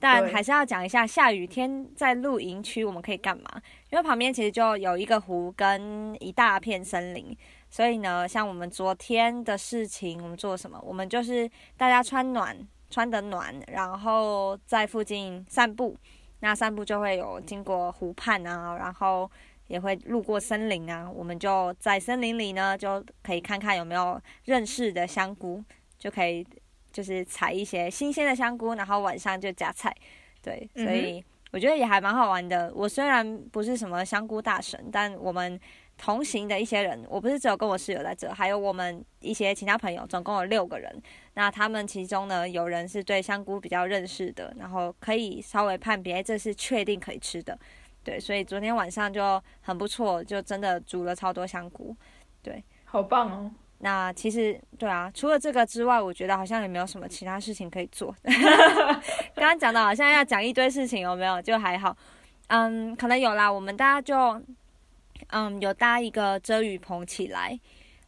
[0.00, 3.48] 但还是要讲一下下雨天在露营区我们可以干嘛？
[3.90, 7.36] 因为旁边其实就有一个湖跟一大片森林，
[7.70, 10.76] 所以呢，像我们昨天的事情，我们做什么？
[10.84, 12.58] 我们就是大家穿暖，
[12.92, 15.96] 穿得暖，然后在附近散步。
[16.40, 19.30] 那散步就会有经过湖畔啊，然后
[19.68, 25.64] 也会路过森林啊，我们就在森林里呢，就可以看看有没有认识的香菇，
[25.98, 26.46] 就可以
[26.90, 29.94] 就是采一些新鲜的香菇，然后晚上就夹菜。
[30.42, 32.72] 对，所以我觉得也还蛮好玩的。
[32.74, 35.58] 我虽然不是什么香菇大神，但我们
[36.02, 40.92] 同行的一些人，我不是只有跟我室友在这，还有我们一些其他朋友，总共有六个人。
[41.34, 47.56] 那他们其中呢，有人是对香菇比较认识的，然后可以稍微判别这是确定可以吃的。
[48.02, 51.96] 对，所以昨天晚上就很不错，就真的煮了超多香菇。
[52.42, 53.48] 对，好棒哦。
[53.78, 58.12] 那其实对啊，除了这个之外，我觉得好像也没有什么其他事情可以做。
[59.36, 61.40] 刚刚讲的好像要讲一堆事情，有没有？
[61.40, 61.96] 就还好。
[62.48, 63.50] 嗯，可能有啦。
[63.50, 64.44] 我们大家就
[65.28, 67.58] 嗯有搭一个遮雨棚起来，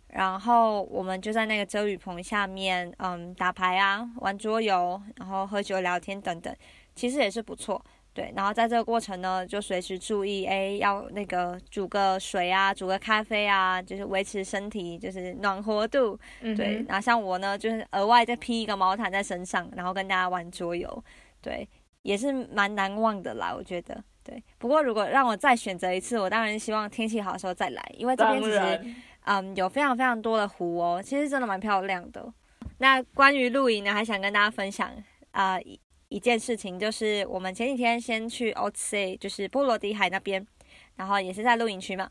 [0.09, 6.55] 然后我们就在那个遮雨棚下面嗯打牌啊、玩桌游，然后喝酒聊天等等，
[6.95, 7.85] 其实也是不错。
[8.13, 16.17] 对，然后在这个过程呢，就随时注意，哎，要那个煮个水啊，煮个咖啡啊，就是维持身体就是暖和度。
[16.41, 21.05] 对，然后像我呢，就是额外再披一个毛毯在身上，然后跟大家玩桌游。
[21.43, 21.69] 对，
[22.03, 24.01] 也是蛮难忘的啦，我觉得。
[24.25, 28.95] 对，不过如果让我再选择一次，我当然希望天气好的时候再来，因为这边其实
[29.27, 32.33] 嗯有非常非常多的湖哦，其实真的蛮漂亮的。
[32.79, 34.91] 那关于露营呢，还想跟大家分享
[35.33, 35.61] 啊。
[35.61, 40.47] 一一件事情就是，我们前几天先去 o s a 就是波罗的海那边，
[40.95, 42.09] 然后也是在露营区嘛。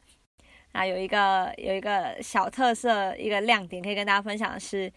[0.73, 4.91] 啊，有一个有一个小特色，一个亮点可以跟大家分享的是，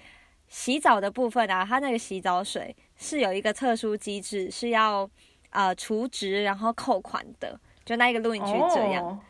[0.49, 5.09] 洗澡的部分啊，它那个洗澡水是有一个特殊机制，是要
[5.51, 9.20] 呃储值然后扣款的，就那一个录音区这样。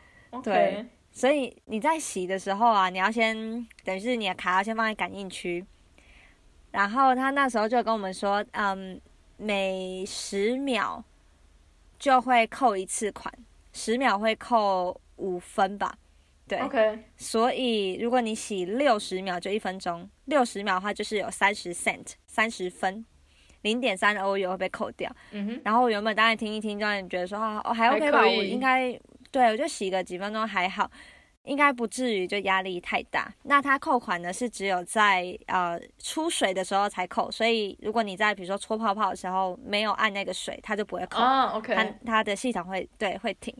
[0.42, 3.34] 对，所以你在洗的时候啊，你要先
[3.84, 5.64] 等于是你的卡要先放在感应区，
[6.70, 9.00] 然后他那时候就跟我们说，嗯。
[9.38, 11.04] 每十秒
[11.98, 13.30] 就会扣一次款，
[13.70, 15.98] 十秒会扣五分吧？
[16.48, 17.04] 对，OK。
[17.18, 23.04] 所以如果你洗六十秒就一分钟，六十秒的话就是有三十 cent，三十分，
[23.66, 25.10] 零点三的欧元会被扣掉。
[25.32, 25.60] 嗯哼。
[25.64, 28.20] 然后我原本当然听一听，就让你觉得说啊，哦还 OK 吧？
[28.20, 28.98] 我应该
[29.30, 30.90] 对我就洗个几分钟还好。
[31.46, 33.32] 应该不至于就压力太大。
[33.44, 41.22] 那它扣款呢是只有在呃出水的时候才扣，所以如果你在比如说搓泡泡的时候没有按那个水，它就不会扣。
[41.22, 41.72] 啊，OK。
[41.72, 43.54] 它它的系统会对会停，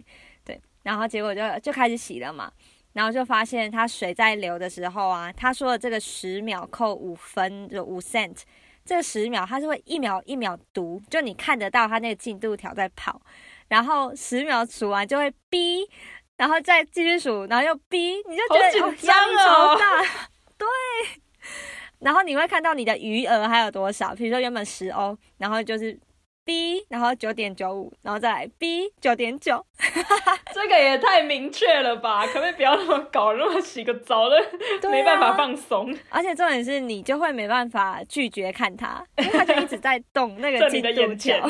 [0.44, 0.61] 对。
[0.82, 2.50] 然后结果就就开始洗了嘛，
[2.92, 8.42] 然后就发现它水在流的时候啊，他说的这个十秒扣五分就五 cent，
[8.87, 13.20] 这个十秒它是会一秒一秒读，就你看得到它那个进度条在跑，
[13.68, 15.87] 然后十秒数完就会哔。
[16.39, 20.03] 然后再继续数，然后又哔，你就觉得压力超大。
[20.59, 20.68] 对，
[22.01, 25.99] 然后你会看到你的余额还有多少，比如说原本十欧，然后就是
[26.47, 29.66] B，然后九点九五，然后再来 B 九点九。
[30.55, 32.24] 这个也太明确了吧？
[32.28, 34.36] 可不可以不要那么搞，那么洗个澡的，
[34.88, 35.92] 没办法放松。
[36.09, 41.47] 而且重点是你就会没办法拒绝看他， 因为它就一直在动那个进度条。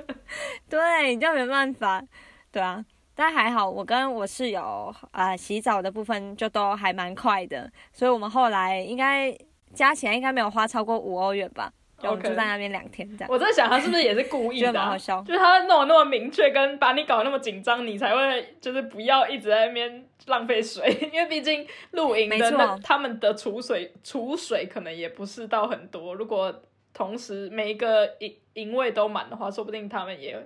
[0.68, 2.02] 对，你就没办法，
[2.50, 2.82] 对啊。
[3.14, 9.30] 但还好，我跟我室友啊洗澡的部分就都还蛮快的，所以我们后来应该
[9.74, 11.70] 加起来应该没有花超过五欧元吧。
[12.10, 13.30] 我们住在那边两天这样。
[13.30, 14.72] 我在想他是不是也是故意的？
[14.72, 15.22] 蛮好笑。
[15.22, 26.14] 就是他弄那么明确，跟把你搞得那么紧张，你才会就是不要一直在那边浪费水， 因为毕竟露营的那他们的储水储水可能也不是到很多。
[26.14, 30.36] 如果同时每一个营营位都满的话，说不定他们也。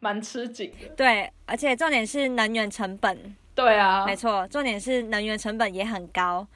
[0.00, 6.46] 蛮吃紧的，对，而且重点是能源成本，对啊，没错，重点是能源成本也很高，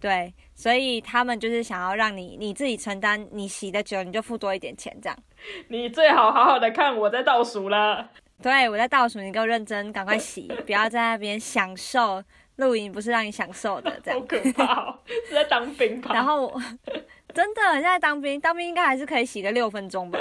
[0.00, 5.16] 对，所以他们就是想要让你你自己承担，你洗的久你就付多一点钱，这样。
[5.68, 8.08] 你最好好好的看我在倒数了，
[8.42, 12.22] 对我在倒数，你给我认真，赶快洗， 不要在那边享受
[12.56, 14.18] 露营，不是让你享受的，这样。
[14.18, 14.98] 好可怕，
[15.28, 16.10] 是在当兵吧？
[16.16, 16.50] 然后
[17.34, 20.18] 真的现在当兵，当兵应该还是可以洗个六分钟吧。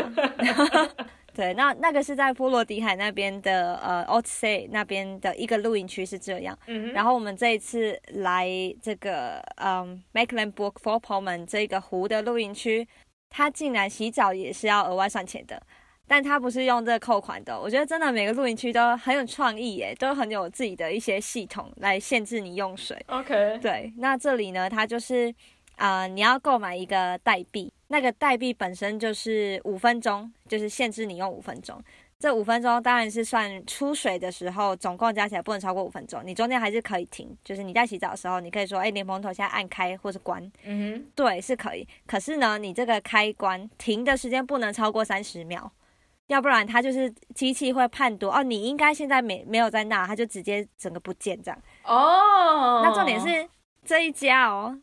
[1.36, 6.58] 对，那那个是在波罗的海那边的呃 o t s a 那边的一个露营区是这样。
[6.68, 8.50] 嗯然后我们这一次来
[8.82, 12.88] 这个嗯 Mecklenburg-Vorpommern 这个湖的露营区，
[13.30, 15.62] 它竟然洗澡也是要额外算钱的，
[16.08, 17.60] 但他不是用这个扣款的。
[17.60, 22.98] 我觉得真的每个露营区都很有创意耶，都很有自己的一些系统来限制你用水。
[23.08, 23.60] OK。
[23.62, 25.34] 对，那这里呢，它就是
[25.76, 27.74] 啊，你要购买一个代币。
[27.88, 31.82] 那个代币本身就是五分钟，就是限制你用五分钟。
[32.18, 36.22] 这五分钟当然是算出水的时候，总共加起来不能超过五分钟。
[36.26, 41.86] 你中间还是可以停，就是你在洗澡的时候，你可以说：“哎，莲蓬头现在按开或是关。”嗯哼，对，是可以。
[42.08, 45.70] 可是呢，你这个开关停的时间不能超过三十秒，
[46.28, 51.62] 要不然它就是机器会判读哦，你应该现在没没有在那，它就直接整个不见这样。
[51.84, 53.48] 哦，那重点是
[53.84, 54.80] 这一家哦，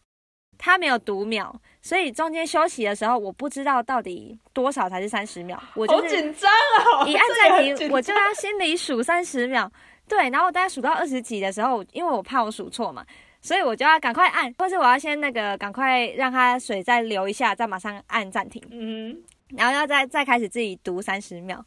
[0.58, 1.60] 它没有读秒。
[1.82, 7.04] 所以中间休息的时候，我不知道到底多少才是三十秒，我就是紧张啊！
[7.06, 9.70] 一按暂停，我就要心里数三十秒。
[10.08, 13.04] 对，然后我大概数到二十几的时候，因为我怕我数错嘛，
[13.40, 19.20] 所以我就要赶快按，或是我要先那个赶快让它水再流一下，再马上按暂停，嗯，
[19.56, 21.64] 然后要再再开始自己读三十秒。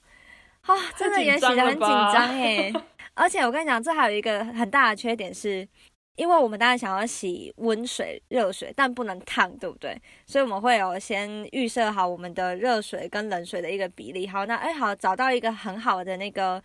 [0.62, 2.74] 啊、真的也洗得很紧张耶！
[3.14, 5.68] 而且我跟你讲，这还有一个很大的缺点是，
[6.16, 10.02] 因为我们当然想要洗温水、热水，但不能烫，对不对？
[10.26, 14.28] 所以我们会有先预设好我们的热水跟冷水的一个比例。
[14.28, 16.62] 好，那哎好，找到一个很好的那个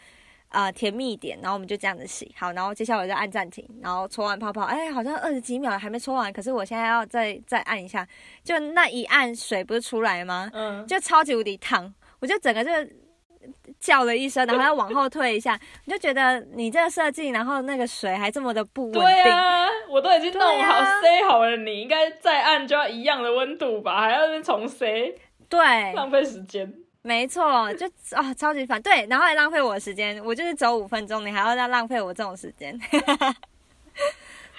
[0.50, 2.32] 呃甜蜜点，然后我们就这样子洗。
[2.38, 8.06] 好，然后接下来我就按暂停，然后搓完泡泡，哎，好像二十几秒还没搓完，可是我现在要再再按一下，
[8.44, 10.48] 就那一按水不是出来吗？
[10.52, 12.70] 嗯，就超级无敌烫，我就整个就
[13.80, 25.14] 叫了一声，然后要往后退一下， 你就觉得你这个设计，然后那个水还这么的不稳定，对啊，我都已经弄好、塞好了，你应该再按就要一样的温度吧，还要那边重塞，
[25.48, 26.72] 对浪费时间。
[27.02, 32.78] 没错，就啊、超级烦，对，然后还浪费我的时间，我就是走五分钟，你还要再浪费我这种时间。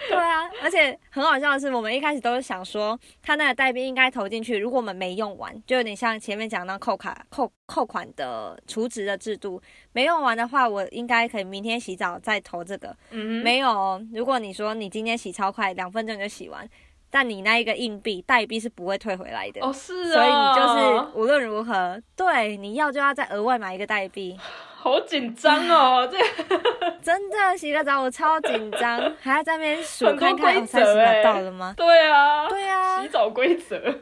[0.10, 9.62] 对啊，而且很好笑的是，我们一开始都是想说，他那个代币应该投进去，如果我们没用完，就有点像前面讲到扣卡扣扣款的储值的制度，
[9.94, 12.96] 没用完的话，我应该可以明天洗澡再投这个。
[13.12, 16.68] 嗯哼，没有哦，如果你说你今天洗超快，两分钟就洗完，
[17.12, 19.62] 但你那一个硬币代币是不会退回来的。
[19.62, 24.36] 哦是所以你哦就是无论如何，对你要就要再额外买一个代币，
[24.76, 26.18] 好紧张哦， 这
[27.04, 31.74] 真的洗个澡我超紧张，还要在那边数看看规哦三十则欸秒到了吗？
[31.78, 34.02] 对啊，对啊洗，澡规则。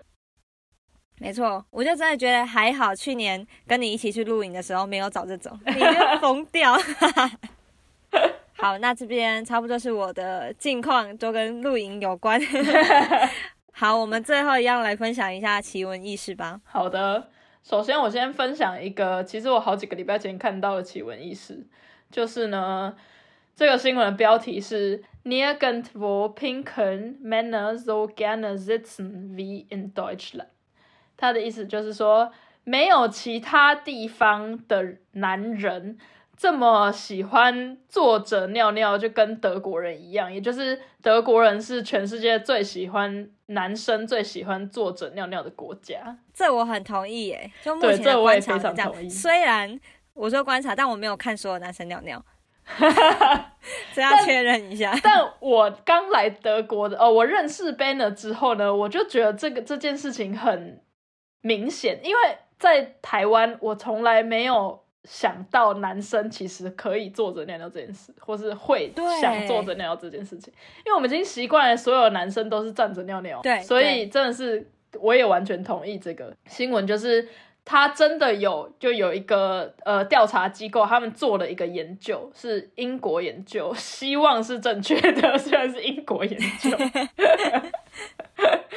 [1.22, 6.78] 没错，我就真的觉得还好，去年跟你一起去露营的时候没有找这种，你就疯掉。
[8.62, 12.38] 好，那这边差不多是我的近况，都跟露营有关。
[13.72, 16.60] 好，我们最后一样来分享一下奇闻异事吧。
[16.66, 17.30] 好的，
[17.64, 21.66] 首先我先分享一个，其实我好几个礼拜前看到的奇闻异事，
[22.12, 22.93] 就是呢，
[23.55, 30.47] 这个新闻的标题是 Nirgendwo pinkeln Männer so gerne sitzen wie in Deutschland。
[31.16, 32.34] 它的意思就是说，
[32.66, 35.97] 没有其他地方的男人
[36.40, 46.18] 这么喜欢坐着尿尿，就跟德国人一样，也就是德国人是全世界最喜欢男生最喜欢坐着尿尿的国家。
[46.34, 49.10] 这我很同意耶，就目前我也观察这非常同意样。
[49.10, 49.78] 虽然
[50.14, 52.24] 我说观察，但我没有看所有男生尿尿，
[53.94, 54.98] 这要确认一下。
[55.04, 60.82] 但我刚来德国的，哦，我认识 Banner 之后呢，我就觉得这个这件事情很
[61.42, 68.91] 明显，因为在台湾我从来没有想到男生其实可以坐着尿尿这件事，或是会
[69.22, 70.54] 想坐着尿尿这件事情，
[70.86, 74.70] 因为我们已经习惯了所有男生都是站着尿尿，对所以真的是
[75.00, 76.36] 我也完全同意这个。
[76.47, 77.28] 新闻，就是。
[77.66, 86.72] 他真的有，就有一个呃调查机构，他们做了一个研究，是英国研究，希望是正确的， 虽然是英国研究，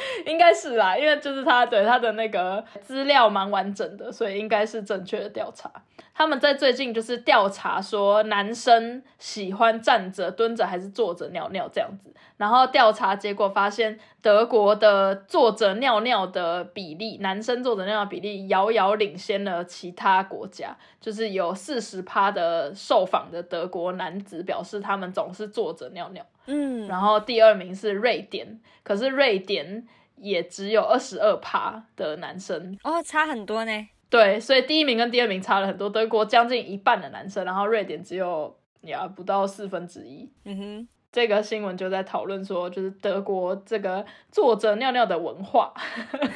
[0.26, 5.70] 应该是啦，因为就是他对他的那个资料蛮完整的，所以应该是正确的调查。
[6.14, 12.12] 他们在最近就是调查说男生喜欢站着、蹲着还是坐着尿尿这样子，
[12.42, 29.86] 然后调查结果发现，德国的坐着尿尿的比例，男生坐着尿尿比例遥遥领先了其他国家，就是有四十趴的受访的德国男子表示他们总是坐着尿尿，嗯，然后第二名是瑞典，可是瑞典
[30.16, 32.76] 也只有二十二趴的男生。
[32.82, 33.88] 哦，差很多呢。
[34.10, 40.28] 对，所以第一名跟第二名差了很多，德国将近一半的男生，然后瑞典只有呀不到四分之一。
[40.44, 45.74] 嗯哼，这个新闻就在讨论说，就是德国这个坐着尿尿的文化，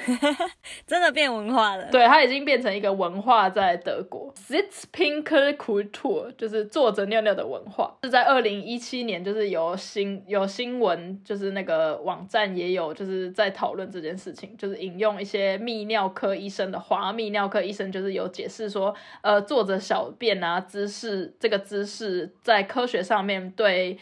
[0.86, 1.90] 真的变文化了。
[1.90, 4.30] 对，它已经变成一个文化在德国。
[4.34, 23.98] Sitzpinkelkultur 就是坐着尿尿的文化，是在二零一七年，就是有新有新闻，就是那个网站也有就是在讨论这件事情，就是引用一些泌尿科医生的话，泌尿科医生就是有解释说，呃，坐着小便啊姿势，这个姿势在科学上面对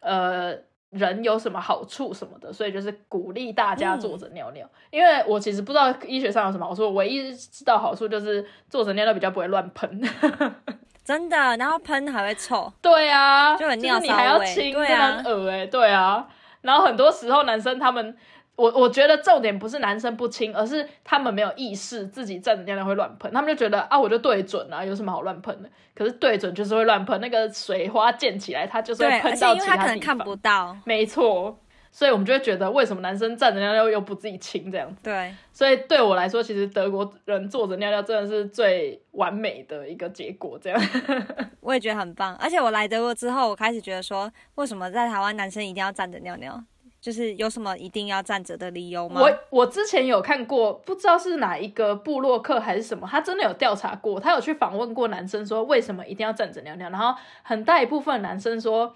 [0.00, 0.54] 呃
[0.90, 4.68] 人有什么好处什么的，所以就是鼓励大家坐着尿尿。
[4.90, 10.00] 因为我其实不知道医学上有什么好处，我唯一知道好处就是坐着尿尿比较不会乱喷。
[11.04, 12.72] 真的，然后喷还会臭。
[12.82, 16.26] 对啊，就很尿骚味还要清，对真的啊很恶哎、对啊。
[16.60, 18.16] 然后很多时候男生他们，
[18.58, 25.70] 我我觉得重点不是男生不清，而是他们没有意识自己站着尿尿会乱喷，他们就觉得啊我就对准啊，有什么好乱喷的？
[25.94, 30.00] 可是对准就是会乱喷，那个水花溅起来，它就是对，会而喷到其且因为他可能他地方。
[30.00, 30.76] 看不到。
[30.84, 31.56] 没错，
[31.92, 35.02] 所以我们就会觉得为什么男生站着尿尿又不自己清这样子。
[35.04, 40.58] 对，所以对我来说，其实德国人坐着尿尿真的是最完美的一个结果。
[40.60, 40.80] 这样，
[41.60, 42.34] 我也觉得很棒。
[42.36, 46.60] 而且我来德国之后，我开始觉得说，为什么在台湾男生一定要站着尿尿？
[47.00, 49.20] 就是有什么一定要站着的理由吗？
[49.20, 58.94] 我我之前有看过，不知道是哪一个部落客还是什么，他真的有调查过，他有去访问过男生，说为什么一定要站着尿尿，然后很大一部分男生说，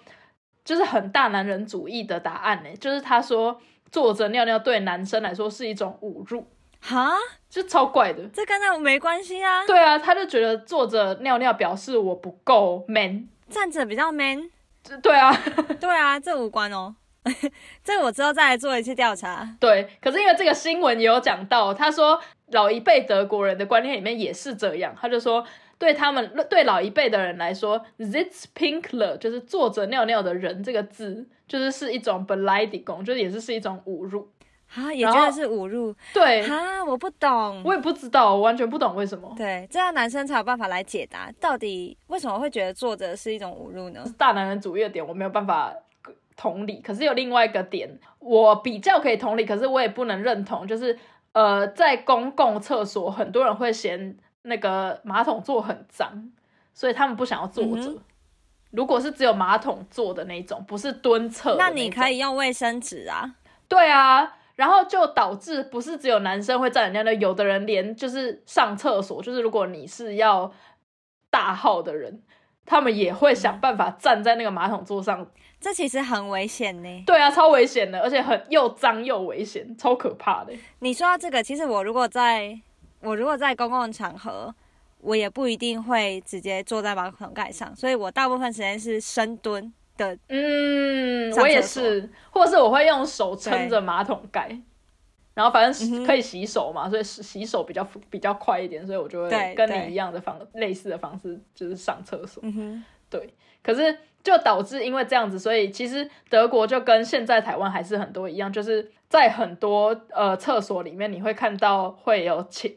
[0.65, 6.45] 就是很大男人主义的答案呢，就是他说坐着尿尿对男生来说是一种侮辱，
[6.81, 7.13] 哈，
[7.49, 8.27] 就超怪的。
[8.29, 9.65] 这跟那没关系啊。
[9.65, 14.51] 对啊，他就觉得坐着尿尿表示我不够 man，站着比较 man。
[15.01, 15.33] 对啊，
[15.79, 16.97] 对啊，这无关哦。
[17.85, 19.49] 这个我之后再来做一次调查。
[19.61, 22.21] 对，可是因为这个新闻也有讲到，他说
[22.51, 25.45] 老一辈德国人的观念里面也是这样，他就说
[25.79, 34.29] 对他们对老一辈的人来说，“zits pinkler” 就是坐着尿尿的人这个字，就是是一种 beleidigung，就是也是是一种侮辱
[34.75, 35.95] 啊，也觉得是侮辱。
[36.13, 39.33] 对啊，我不懂，我也不知道，我完全不懂为什么。
[39.37, 44.05] 对，这样男生才有办法来解答，到底为什么会觉得坐着是一种侮辱呢？
[44.19, 45.73] 大男人主义的点，我没有办法。
[46.37, 50.99] 同理，可是有另外一个点，我比较可以同理，可是我也不能认同，就是
[51.33, 56.31] 呃，在公共厕所，很多人会嫌那个马桶座很脏，
[56.75, 57.95] 所以他们不想要坐着。
[58.71, 63.35] 如果是只有马桶坐的那种，不是蹲厕，那你可以用卫生纸啊。
[63.69, 70.51] 对啊，然后就导致不是只有男生会站人家的，有的人连就是上厕所，就是如果你是要
[71.31, 72.23] 大号的人，
[72.65, 75.27] 他们也会想办法站在那个马桶座上。
[75.63, 77.03] 这其实很危险呢。
[77.07, 80.53] 对啊，超危险的，而且很又脏又危险，超可怕的。
[80.81, 82.59] 你说到这个，其实我如果在
[83.01, 84.53] 我如果在公共场合，
[85.01, 90.19] 我也不一定会直接坐在马桶盖上，所以我大部分时间是深蹲的。
[90.29, 94.57] 嗯，我也是，或者是我会用手撑着马桶盖，
[95.35, 102.43] 然后反正可以洗手嘛，所以洗手比较比较快一点，所以我就会跟你一样的方类似的方式，就是上厕所。
[102.45, 103.33] 嗯哼，对，
[103.63, 103.97] 可是。
[104.23, 112.77] 就导致因为这样子，所以其实德国就跟现在台湾还是很多一样，就是在很多呃厕所里面，你会看到会有请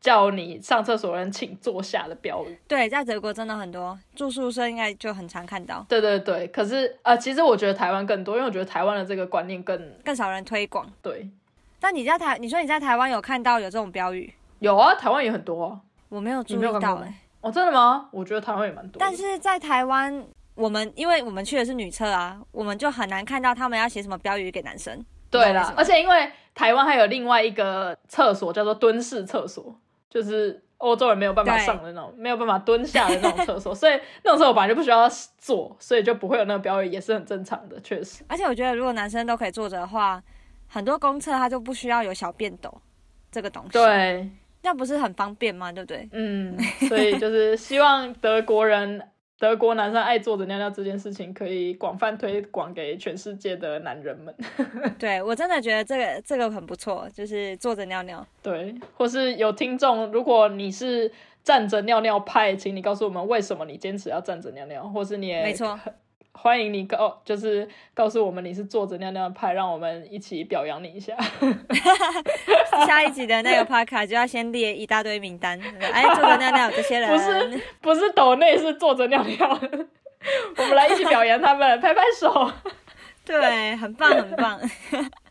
[0.00, 2.58] 叫你上厕所人请坐下的标语。
[2.66, 5.86] 对，在德国真的很多，住宿舍应该就很常看到。
[5.88, 10.84] 对对对，可是呃，其实我觉得台湾更多，因为我觉得台湾的这个观念更更少人推广。
[11.00, 11.30] 对，
[11.78, 14.34] 但你在台，你说你在台湾有看到有这种标语？
[14.58, 15.66] 有啊，台湾也很多。
[15.66, 17.14] 啊我没有注意到哎。
[17.40, 18.08] 哦，真的吗？
[18.10, 18.98] 我觉得台湾也蛮多。
[18.98, 20.24] 但是在台湾。
[20.54, 25.04] 我们因为我们去的是女厕啊，我们就很难看到他们要写什么标语给男生。
[25.30, 29.74] 对啦，而且因为台湾还有另外一个厕所叫做蹲式厕所，
[30.10, 38.22] 就是欧洲人没有办法上的那种，没有办法蹲下的那种厕所， 所以那种厕所本来就不需要坐，所以就不会有那个标语，也是很正常的，确实。
[38.28, 40.22] 而且我觉得如果男生都可以坐着的话，
[40.68, 42.70] 很多公厕它就不需要有小便斗
[43.30, 43.70] 这个东西。
[43.70, 44.28] 对，
[44.60, 45.72] 那不是很方便吗？
[45.72, 46.06] 对不对？
[46.12, 49.08] 嗯，所以就是希望德国人。
[49.42, 54.32] 德国男生爱坐着尿尿这件事情，可以广泛推广给全世界的男人们。
[55.00, 58.24] 对我真的觉得这个这个很不错，就是坐着尿尿。
[58.40, 61.10] 对，或是有听众，如果你是
[61.42, 65.76] 站着尿尿派，请你告诉我们为什么你坚持要站着尿尿，或是你也没错。
[66.34, 71.16] 欢迎你告，就是告诉我们你是坐着尿尿派，让我们一起表扬你一下。
[72.86, 79.60] 下一集的那个 p 卡就要先列一大堆名单，哎，坐着尿尿这些人不是不是抖内是坐着尿尿，
[80.56, 82.50] 我们来一起表扬他们，拍拍手。
[83.26, 84.60] 对，很棒很棒。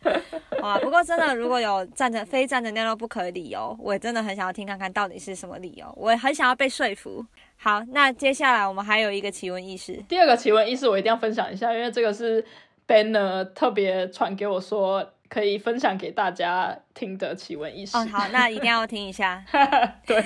[0.60, 7.24] 好啊，不过真的如果有站着非站着尿尿不可的理由，我真的很想要听看看到底是什么理由，我很想要被说服。
[7.56, 10.02] 好，那接下来我们还有一个奇闻异事。
[10.08, 12.44] 第二个奇闻异事我一定要分享一下，因为这个是
[12.86, 17.96] Banner 特别传给我说可以分享给大家听的奇闻异事。
[17.96, 19.44] 哦，好，那一定要听一下。
[20.06, 20.22] 对，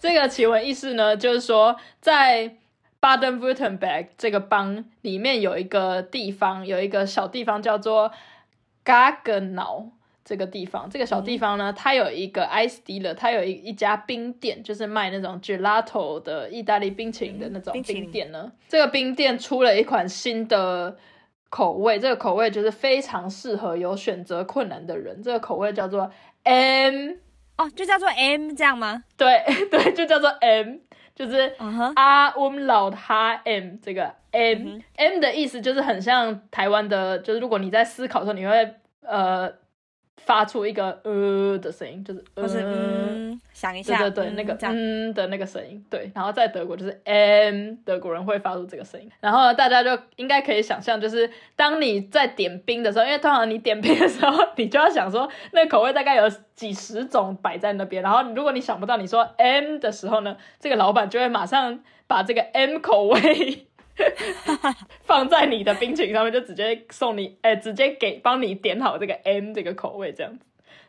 [0.00, 2.56] 这个奇闻异事呢，就是说在
[3.00, 8.12] Baden-Württemberg 这个邦里面有一个地方，有一个小地方叫做
[8.84, 9.90] Gaggenau。
[10.28, 18.50] 这个地方，这个小地方呢，它有一个 ice dealer，它有一一家冰店，就是卖那种 gelato 的意大利冰淇淋的那种冰店呢。
[18.68, 20.96] 这个冰店出了一款新的
[21.48, 25.22] 口味，这个口味就是非常适合有选择困难的人。
[25.22, 26.10] 这个口味叫做
[26.42, 27.12] M，
[27.56, 29.04] 哦，就叫做 M 这样吗？
[29.16, 30.78] 对 对，就叫做 M，
[31.16, 39.52] 就是 R um laut H M 这个 M M 的意思就是很像台湾的，就是如果你在思考的时候，你会呃。
[40.16, 46.10] 发出一个呃的声音，就是呃是嗯，想一下，对对对，那个嗯的那个声音，对。
[46.14, 49.08] 然后在德国就是 m，德国人会发出这个声音。
[49.20, 58.02] 然后呢大家就应该可以想象，就是当你在点冰的时候，因为通常你点冰的时候，你就要想说那口味大概有几十种摆在那边。
[58.02, 63.65] 然后如果你想不到你说 m 的时候呢，这个老板就会马上把这个 m 口味。
[65.04, 70.44] 放在你的冰淇淋上面，就直接送你，哎、直接给帮你点好这个 M 这个口味，这样子，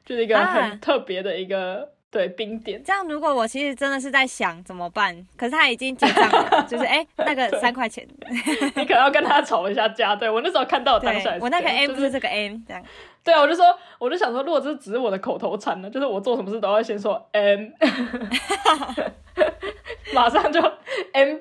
[0.05, 2.83] 就是一个啊很特别的一个、对冰点。
[2.83, 8.07] 这样，如果我其实真的是在想怎么办，可是他已经结账了，就是 哎、那个三块钱，
[8.75, 10.15] 你可能要跟他吵一下架。
[10.15, 12.83] 对我那时候看到的当下我那个 M 就是不是这个 M，这样
[13.23, 13.65] 对啊，我就说，
[13.99, 17.69] 我就想说，如果这只是我的口头禅呢，就是我做什么事都要先说 M，
[20.13, 20.61] 马上就
[21.11, 21.37] M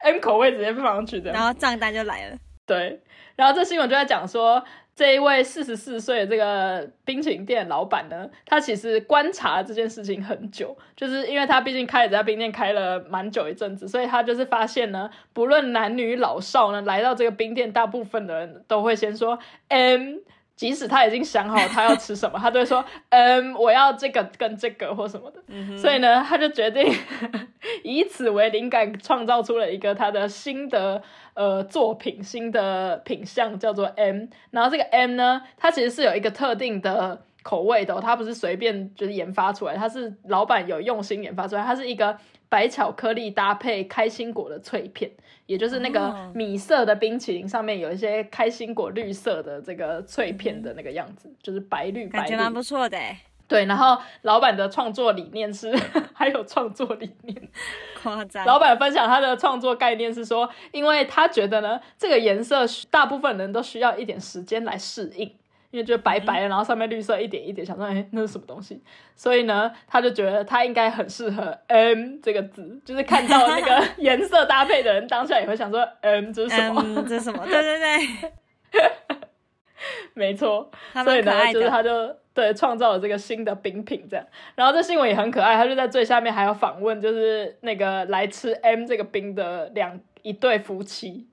[0.00, 1.32] M 口味直接放上去的。
[1.32, 2.36] 然后账单就来了。
[2.66, 3.00] 对，
[3.36, 4.62] 然后这新闻就在讲说，
[4.94, 19.38] 这一位四十四岁的这个冰淇淋店老板呢，他其实观察这件事情很久，就是因为他毕竟开了这家冰店开了蛮久一阵子，所以他就是发现呢，不论男女老少呢，来到这个冰店，大部分的人都会先说
[19.68, 20.18] M。
[20.60, 25.40] 即使他已经想好他要吃什么， 他都会说，嗯，我要这个跟这个或什么的。
[25.78, 26.94] 所以呢，他就决定
[27.82, 31.02] 以此为灵感，创造出了一个他的新的
[31.32, 34.26] 呃作品、新的品相，叫做 M。
[34.50, 42.18] 然后这个 M 呢，它其实是有一个特定的口味的、哦，它不是随便就是研发出来，它是老板有用心研发出来，它是一个
[42.50, 45.10] 白巧克力搭配开心果的脆片，
[45.50, 55.76] 也就是那个哦米色的冰淇淋上面有一些开心果绿色的这个脆片的那个样子，就是白绿白绿感觉蛮不错的哎，对，然后老板的创作理念是，
[56.14, 57.48] 还有创作理念。
[58.00, 58.46] 夸张。
[58.46, 65.34] 老板分享他的创作概念是说，因为他觉得呢，这个颜色大部分人都需要一点时间来适应。
[65.70, 68.82] 因为就白白的，然后上面绿色一点一点，想说哎，那是什么东西？
[69.14, 76.82] 所以呢，他就觉得他应该很适合 M 这个字，就是看到那个 颜色搭配的人，当下也会想说 M 这是什么？
[76.84, 77.46] 嗯，这是什么？
[77.46, 78.82] 对对对，
[80.14, 80.70] 没错，
[81.04, 81.68] 所以呢，就是。
[81.68, 84.24] 他就对创造了这个新的冰品这样。
[84.54, 91.26] 然后这新闻也很可爱，他就在最下面还有访问，就是那个来吃 M 这个冰的两一对夫妻。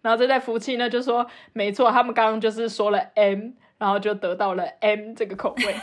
[0.00, 3.50] 然后这对夫妻呢就说，没错，他们刚刚就是说了 M，
[3.84, 5.74] 然后就得到了 M 这个口味。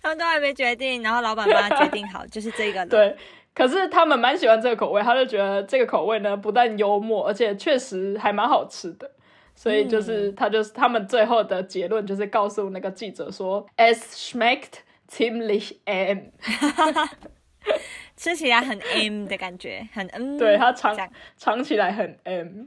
[0.00, 2.86] 他们都还没决定，然后老板帮他决定好， 就是这个了。
[2.86, 3.16] 对，
[3.52, 9.10] 可是他们蛮喜欢这个口味，他就觉得这个口味呢不但幽默，而且确实还蛮好吃的。
[9.56, 16.18] 所以就是他就是他们最后的结论就是告诉那个记者说， Es schmeckt ziemlich M。
[18.16, 20.38] 吃起来很 M 的感觉，很嗯。
[20.38, 20.96] 对它尝
[21.36, 22.66] 尝起来很 M，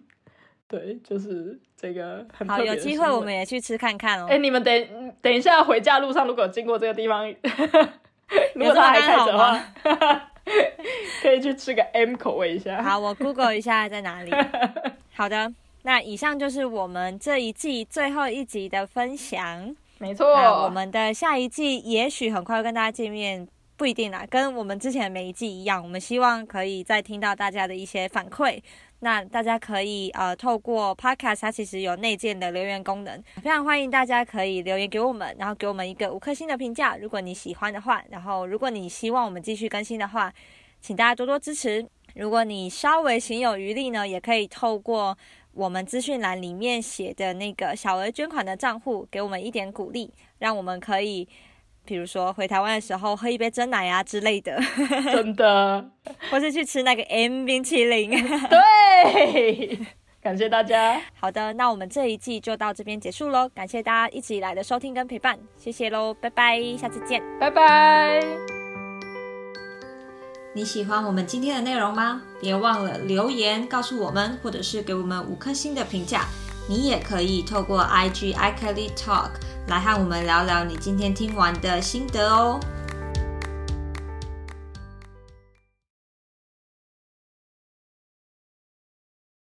[0.74, 4.26] 对，就是这个很特好，有机会我们也去吃看看哦。
[4.28, 7.28] 哎、你们等等一下回家路上如果有经过这个地方，
[8.55, 9.63] 如果他还开着的话，
[11.21, 12.82] 可以去吃个 M 口味一下。
[12.82, 14.32] 好，我 Google 一下在哪里。
[15.13, 15.53] 好的，
[15.84, 19.76] 那以上就是我们这一季最后一集的分享。
[19.99, 20.26] 没错，
[20.63, 23.47] 我们的下一季也许很快会跟大家见面，
[23.78, 28.59] 不一定啦，跟我们之前的每一季一样，我们希望可以再听到大家的一些反馈。
[29.04, 40.34] 那大家可以呃透过 Podcast，它其实有内建的留言功能，非常欢迎大家可以留言给我们，然后给我们一个五颗星的评价，如果你喜欢的话，然后如果你希望我们继续更新的话，
[40.80, 41.86] 请大家多多支持。
[42.16, 45.18] 如果你稍微行有余力呢，也可以透过
[45.51, 51.28] 我们资讯栏里面写的那个小额捐款的账户，给我们一点鼓励，让我们可以，
[51.86, 54.57] 比如说回台湾的时候喝一杯真奶啊之类的，
[55.11, 55.89] 真的
[56.31, 58.09] 或是去吃那个 M 冰淇淋。
[58.49, 59.79] 对，
[60.21, 67.21] 感谢大家， 好的，那我们这一季就到这边结束喽，感谢大家一直以来的收听跟陪伴，谢谢喽，拜拜，下次见。
[67.39, 68.21] 拜拜。
[70.55, 72.21] 你喜欢我们今天的内容吗？
[72.39, 76.25] 别忘了留言告诉我们，或者是给我们五颗星的评价。
[76.69, 79.31] 你也可以透过 IG iKelly Talk
[79.68, 82.59] 来和我们聊聊你今天听完的心得哦。